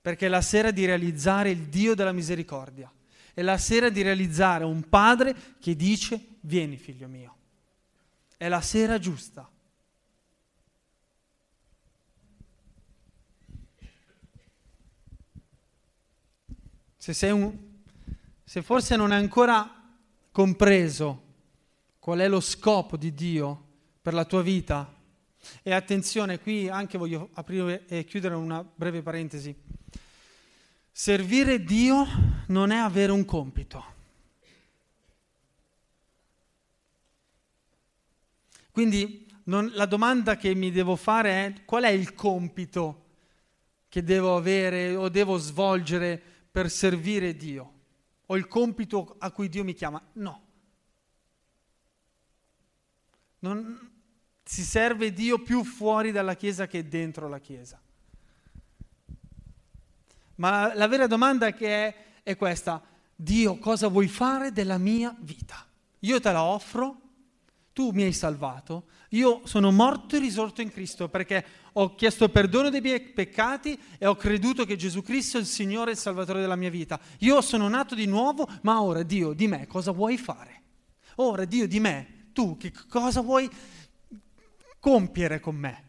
Perché 0.00 0.26
è 0.26 0.28
la 0.28 0.42
sera 0.42 0.70
di 0.70 0.84
realizzare 0.84 1.50
il 1.50 1.68
Dio 1.68 1.94
della 1.94 2.12
misericordia. 2.12 2.92
È 3.32 3.40
la 3.42 3.56
sera 3.56 3.88
di 3.88 4.02
realizzare 4.02 4.64
un 4.64 4.88
padre 4.88 5.34
che 5.60 5.76
dice 5.76 6.20
vieni 6.40 6.76
figlio 6.76 7.06
mio. 7.06 7.36
È 8.36 8.48
la 8.48 8.60
sera 8.60 8.98
giusta. 8.98 9.48
Se, 16.98 17.30
un, 17.30 17.56
se 18.44 18.62
forse 18.62 18.96
non 18.96 19.12
hai 19.12 19.20
ancora 19.20 19.72
compreso 20.30 21.22
qual 21.98 22.18
è 22.18 22.28
lo 22.28 22.40
scopo 22.40 22.96
di 22.96 23.14
Dio 23.14 23.66
per 24.02 24.14
la 24.14 24.24
tua 24.24 24.42
vita, 24.42 24.96
e 25.62 25.72
attenzione, 25.72 26.40
qui 26.40 26.68
anche 26.68 26.98
voglio 26.98 27.30
aprire 27.34 27.86
e 27.86 28.04
chiudere 28.04 28.34
una 28.34 28.62
breve 28.62 29.02
parentesi. 29.02 29.54
Servire 30.90 31.62
Dio 31.62 32.06
non 32.48 32.70
è 32.70 32.76
avere 32.76 33.12
un 33.12 33.24
compito. 33.24 33.96
Quindi 38.70 39.26
non, 39.44 39.70
la 39.74 39.86
domanda 39.86 40.36
che 40.36 40.54
mi 40.54 40.70
devo 40.70 40.96
fare 40.96 41.46
è 41.46 41.64
qual 41.64 41.84
è 41.84 41.90
il 41.90 42.14
compito 42.14 43.04
che 43.88 44.02
devo 44.02 44.36
avere 44.36 44.94
o 44.94 45.08
devo 45.08 45.36
svolgere 45.38 46.37
per 46.50 46.70
servire 46.70 47.36
Dio? 47.36 47.72
O 48.26 48.36
il 48.36 48.46
compito 48.46 49.16
a 49.18 49.30
cui 49.30 49.48
Dio 49.48 49.64
mi 49.64 49.74
chiama? 49.74 50.02
No. 50.14 50.46
Non, 53.40 53.90
si 54.42 54.62
serve 54.62 55.12
Dio 55.12 55.42
più 55.42 55.62
fuori 55.62 56.10
dalla 56.10 56.34
Chiesa 56.34 56.66
che 56.66 56.88
dentro 56.88 57.28
la 57.28 57.38
Chiesa. 57.38 57.78
Ma 60.36 60.74
la 60.74 60.86
vera 60.86 61.06
domanda 61.06 61.52
che 61.52 61.86
è, 61.86 61.94
è 62.22 62.36
questa, 62.36 62.82
Dio 63.14 63.58
cosa 63.58 63.88
vuoi 63.88 64.08
fare 64.08 64.52
della 64.52 64.78
mia 64.78 65.14
vita? 65.20 65.66
Io 66.00 66.20
te 66.20 66.32
la 66.32 66.42
offro, 66.44 67.00
tu 67.72 67.90
mi 67.90 68.04
hai 68.04 68.12
salvato, 68.12 68.86
io 69.10 69.42
sono 69.44 69.70
morto 69.70 70.16
e 70.16 70.20
risorto 70.20 70.62
in 70.62 70.70
Cristo 70.70 71.08
perché 71.08 71.44
ho 71.80 71.94
chiesto 71.94 72.28
perdono 72.28 72.70
dei 72.70 72.80
miei 72.80 73.00
peccati 73.00 73.78
e 73.98 74.06
ho 74.06 74.16
creduto 74.16 74.64
che 74.64 74.74
Gesù 74.74 75.00
Cristo 75.00 75.36
è 75.36 75.40
il 75.40 75.46
Signore 75.46 75.90
e 75.90 75.92
il 75.92 75.98
Salvatore 75.98 76.40
della 76.40 76.56
mia 76.56 76.70
vita. 76.70 76.98
Io 77.18 77.40
sono 77.40 77.68
nato 77.68 77.94
di 77.94 78.06
nuovo, 78.06 78.48
ma 78.62 78.82
ora 78.82 79.04
Dio 79.04 79.32
di 79.32 79.46
me 79.46 79.66
cosa 79.68 79.92
vuoi 79.92 80.18
fare? 80.18 80.62
Ora 81.16 81.44
Dio 81.44 81.68
di 81.68 81.78
me, 81.78 82.30
tu 82.32 82.56
che 82.56 82.72
cosa 82.88 83.20
vuoi 83.20 83.48
compiere 84.80 85.38
con 85.38 85.54
me? 85.54 85.84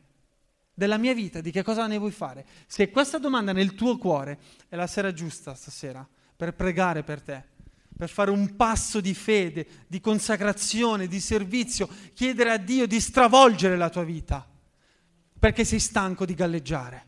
Della 0.75 0.97
mia 0.97 1.15
vita, 1.15 1.41
di 1.41 1.49
che 1.49 1.63
cosa 1.63 1.88
ne 1.88 1.97
vuoi 1.97 2.12
fare? 2.12 2.45
Se 2.67 2.91
questa 2.91 3.17
domanda 3.17 3.52
nel 3.52 3.73
tuo 3.73 3.97
cuore 3.97 4.39
è 4.69 4.75
la 4.75 4.88
sera 4.88 5.12
giusta 5.12 5.56
stasera 5.56 6.08
per 6.36 6.54
pregare 6.54 7.02
per 7.04 7.21
te, 7.21 7.43
per 7.97 8.10
fare 8.10 8.30
un 8.30 8.56
passo 8.56 9.02
di 9.02 9.15
fede, 9.15 9.67
di 9.88 9.99
consacrazione, 9.99 11.08
di 11.08 11.19
servizio, 11.19 11.89
chiedere 12.13 12.52
a 12.52 12.58
Dio 12.58 12.86
di 12.86 12.99
stravolgere 12.99 13.75
la 13.75 13.89
tua 13.89 14.04
vita, 14.04 14.47
perché 15.39 15.63
sei 15.63 15.80
stanco 15.80 16.25
di 16.25 16.34
galleggiare. 16.34 17.08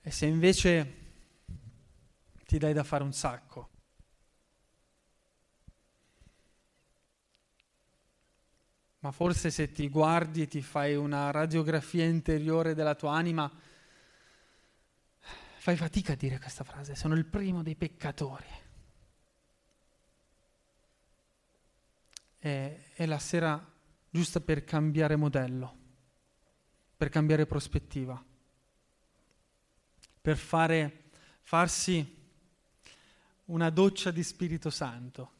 E 0.00 0.10
se 0.10 0.26
invece 0.26 1.00
ti 2.46 2.58
dai 2.58 2.72
da 2.72 2.82
fare 2.82 3.04
un 3.04 3.12
sacco. 3.12 3.68
Ma 9.00 9.10
forse 9.12 9.50
se 9.50 9.72
ti 9.72 9.88
guardi 9.88 10.42
e 10.42 10.46
ti 10.46 10.62
fai 10.62 10.94
una 10.94 11.30
radiografia 11.30 12.04
interiore 12.04 12.74
della 12.74 12.94
tua 12.94 13.14
anima, 13.14 13.50
fai 15.58 15.76
fatica 15.76 16.12
a 16.12 16.16
dire 16.16 16.38
questa 16.38 16.64
frase, 16.64 16.94
sono 16.94 17.14
il 17.14 17.26
primo 17.26 17.62
dei 17.62 17.74
peccatori. 17.74 18.61
È, 22.42 22.76
è 22.94 23.06
la 23.06 23.20
sera 23.20 23.64
giusta 24.10 24.40
per 24.40 24.64
cambiare 24.64 25.14
modello, 25.14 25.76
per 26.96 27.08
cambiare 27.08 27.46
prospettiva, 27.46 28.20
per 30.20 30.36
fare, 30.36 31.04
farsi 31.42 32.18
una 33.44 33.70
doccia 33.70 34.10
di 34.10 34.24
Spirito 34.24 34.70
Santo 34.70 35.30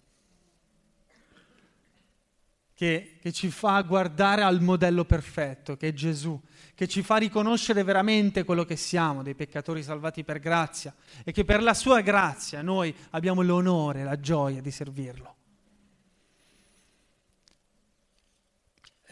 che, 2.73 3.19
che, 3.21 3.33
ci 3.33 3.51
fa 3.51 3.83
guardare 3.83 4.43
al 4.43 4.63
modello 4.63 5.05
perfetto, 5.05 5.77
che 5.77 5.89
è 5.89 5.93
Gesù, 5.93 6.41
che 6.77 6.87
ci 6.87 7.03
fa 7.03 7.17
riconoscere 7.17 7.83
veramente 7.83 8.45
quello 8.45 8.65
che 8.65 8.77
siamo, 8.77 9.25
dei 9.25 9.35
peccatori 9.35 9.83
salvati 9.83 10.23
per 10.23 10.39
grazia, 10.39 10.95
e 11.25 11.33
che 11.33 11.45
per 11.45 11.65
la 11.65 11.75
sua 11.75 12.01
grazia 12.01 12.63
noi 12.63 12.95
abbiamo 13.11 13.43
l'onore, 13.43 14.05
la 14.05 14.21
gioia 14.21 14.61
di 14.61 14.71
servirlo. 14.71 15.41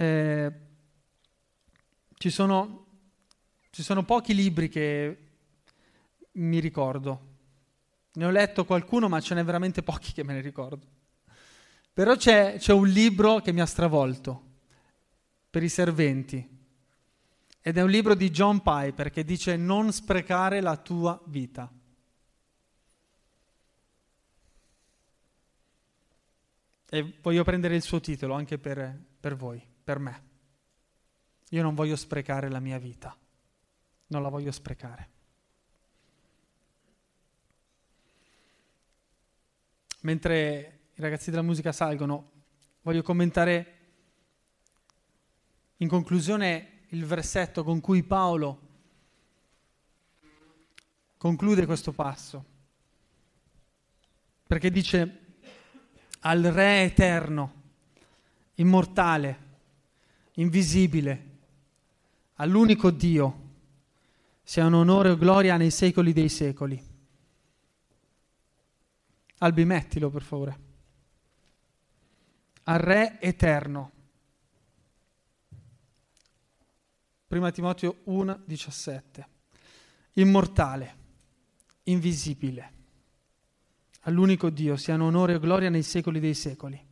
Eh, 0.00 0.52
ci, 2.14 2.30
sono, 2.30 2.86
ci 3.70 3.82
sono 3.82 4.04
pochi 4.04 4.34
libri 4.34 4.68
che 4.68 5.18
mi 6.32 6.58
ricordo 6.58 7.28
ne 8.12 8.24
ho 8.24 8.30
letto 8.30 8.64
qualcuno, 8.64 9.08
ma 9.08 9.20
ce 9.20 9.34
n'è 9.34 9.44
veramente 9.44 9.82
pochi 9.82 10.12
che 10.12 10.24
me 10.24 10.32
ne 10.32 10.40
ricordo. 10.40 10.86
Però 11.92 12.16
c'è, 12.16 12.56
c'è 12.58 12.72
un 12.72 12.88
libro 12.88 13.40
che 13.40 13.52
mi 13.52 13.60
ha 13.60 13.66
stravolto, 13.66 14.42
per 15.48 15.62
i 15.62 15.68
serventi. 15.68 16.58
Ed 17.62 17.76
è 17.76 17.82
un 17.82 17.90
libro 17.90 18.14
di 18.14 18.30
John 18.30 18.62
Piper 18.62 19.10
che 19.10 19.24
dice 19.24 19.56
non 19.56 19.92
sprecare 19.92 20.60
la 20.60 20.76
tua 20.76 21.20
vita. 21.26 21.70
E 26.92 27.14
voglio 27.22 27.44
prendere 27.44 27.76
il 27.76 27.82
suo 27.82 28.00
titolo 28.00 28.34
anche 28.34 28.58
per, 28.58 28.98
per 29.20 29.36
voi, 29.36 29.62
per 29.90 29.98
me. 29.98 30.22
Io 31.50 31.62
non 31.62 31.74
voglio 31.74 31.96
sprecare 31.96 32.48
la 32.48 32.60
mia 32.60 32.78
vita, 32.78 33.16
non 34.08 34.22
la 34.22 34.28
voglio 34.28 34.52
sprecare. 34.52 35.18
mentre 40.02 40.78
i 40.94 41.00
ragazzi 41.00 41.30
della 41.30 41.42
musica 41.42 41.72
salgono, 41.72 42.30
voglio 42.82 43.02
commentare 43.02 43.76
in 45.78 45.88
conclusione 45.88 46.84
il 46.88 47.04
versetto 47.04 47.64
con 47.64 47.80
cui 47.80 48.02
Paolo 48.02 48.68
conclude 51.16 51.66
questo 51.66 51.92
passo, 51.92 52.44
perché 54.46 54.70
dice 54.70 55.18
al 56.20 56.42
Re 56.42 56.82
eterno, 56.82 57.52
immortale, 58.54 59.48
invisibile, 60.40 61.28
all'unico 62.34 62.90
Dio, 62.90 63.48
sia 64.42 64.66
un 64.66 64.74
onore 64.74 65.10
e 65.10 65.16
gloria 65.16 65.56
nei 65.56 65.70
secoli 65.70 66.12
dei 66.12 66.28
secoli. 66.28 66.82
Albi, 69.38 69.64
mettilo 69.64 70.10
per 70.10 70.22
favore. 70.22 70.58
Al 72.64 72.78
Re 72.78 73.20
eterno. 73.20 73.92
Prima 77.26 77.50
Timoteo 77.50 77.98
1, 78.04 78.42
17. 78.44 79.28
Immortale, 80.14 80.96
invisibile. 81.84 82.78
All'unico 84.00 84.50
Dio 84.50 84.76
siano 84.76 85.04
onore 85.04 85.34
e 85.34 85.38
gloria 85.38 85.68
nei 85.68 85.82
secoli 85.82 86.18
dei 86.18 86.34
secoli. 86.34 86.88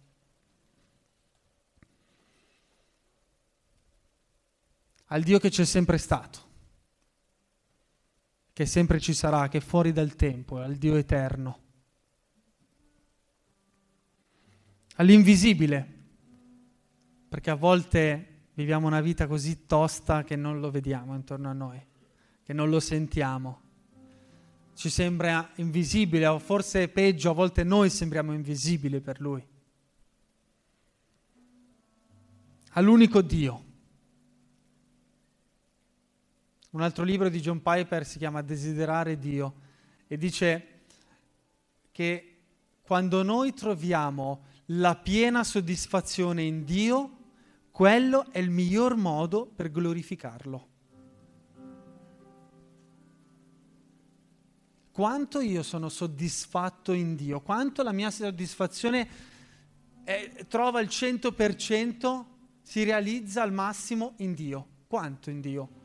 Al 5.09 5.23
Dio 5.23 5.38
che 5.38 5.51
c'è 5.51 5.64
sempre 5.64 5.99
stato, 5.99 6.38
che 8.53 8.66
sempre 8.66 9.01
ci 9.01 9.14
sarà, 9.14 9.49
che 9.49 9.59
è 9.59 9.61
fuori 9.61 9.92
dal 9.92 10.16
tempo, 10.16 10.59
al 10.59 10.77
Dio 10.77 10.97
eterno 10.97 11.66
all'invisibile, 14.99 15.97
perché 17.29 17.51
a 17.51 17.55
volte 17.55 18.47
viviamo 18.55 18.87
una 18.87 19.01
vita 19.01 19.27
così 19.27 19.66
tosta 19.66 20.25
che 20.25 20.37
non 20.37 20.61
lo 20.61 20.71
vediamo 20.71 21.14
intorno 21.14 21.49
a 21.49 21.53
noi, 21.53 21.81
che 22.42 22.53
non 22.53 22.68
lo 22.68 22.81
sentiamo. 22.81 23.62
Ci 24.75 24.90
sembra 24.90 25.51
invisibile, 25.57 26.27
o 26.27 26.38
forse 26.38 26.88
peggio, 26.88 27.31
a 27.31 27.35
volte 27.35 27.64
noi 27.64 27.90
sembriamo 27.90 28.33
invisibili 28.33 29.01
per 29.01 29.21
Lui. 29.21 29.44
All'unico 32.73 33.23
Dio. 33.23 33.66
Un 36.79 36.85
altro 36.85 37.03
libro 37.03 37.29
di 37.29 37.41
John 37.41 37.61
Piper 37.61 38.07
si 38.07 38.19
chiama 38.19 38.41
Desiderare 38.41 39.19
Dio 39.19 39.53
e 40.07 40.17
dice 40.17 40.83
che 41.91 42.37
quando 42.83 43.25
noi 43.25 43.53
troviamo 43.53 44.45
la 44.67 44.95
piena 44.95 45.43
soddisfazione 45.43 46.45
in 46.45 46.62
Dio, 46.62 47.17
quello 47.73 48.31
è 48.31 48.38
il 48.38 48.51
miglior 48.51 48.95
modo 48.95 49.45
per 49.47 49.73
glorificarlo. 49.73 50.69
Quanto 54.93 55.41
io 55.41 55.64
sono 55.64 55.88
soddisfatto 55.88 56.93
in 56.93 57.17
Dio, 57.17 57.41
quanto 57.41 57.83
la 57.83 57.91
mia 57.91 58.12
soddisfazione 58.12 59.09
è, 60.05 60.47
trova 60.47 60.79
il 60.79 60.87
100%, 60.88 62.25
si 62.62 62.85
realizza 62.85 63.43
al 63.43 63.53
massimo 63.53 64.12
in 64.19 64.33
Dio. 64.35 64.77
Quanto 64.87 65.29
in 65.31 65.41
Dio 65.41 65.78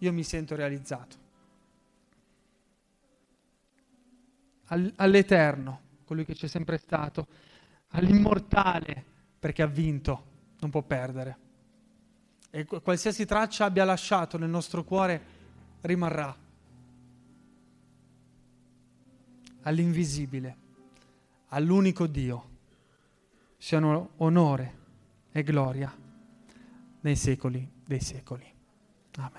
io 0.00 0.12
mi 0.12 0.22
sento 0.22 0.54
realizzato? 0.54 1.16
All, 4.66 4.92
all'Eterno, 4.96 5.80
colui 6.04 6.26
che 6.26 6.34
c'è 6.34 6.46
sempre 6.46 6.76
stato 6.76 7.26
all'immortale 7.92 9.04
perché 9.38 9.62
ha 9.62 9.66
vinto, 9.66 10.24
non 10.60 10.68
può 10.68 10.82
perdere. 10.82 11.38
E 12.50 12.66
qualsiasi 12.66 13.24
traccia 13.24 13.64
abbia 13.64 13.84
lasciato 13.84 14.36
nel 14.36 14.50
nostro 14.50 14.84
cuore 14.84 15.38
rimarrà. 15.82 16.36
all'invisibile, 19.62 20.56
all'unico 21.48 22.06
Dio, 22.06 22.48
siano 23.56 24.10
onore 24.16 24.78
e 25.32 25.42
gloria 25.42 25.94
nei 27.00 27.16
secoli 27.16 27.68
dei 27.84 28.00
secoli. 28.00 28.44
Amen. 29.16 29.28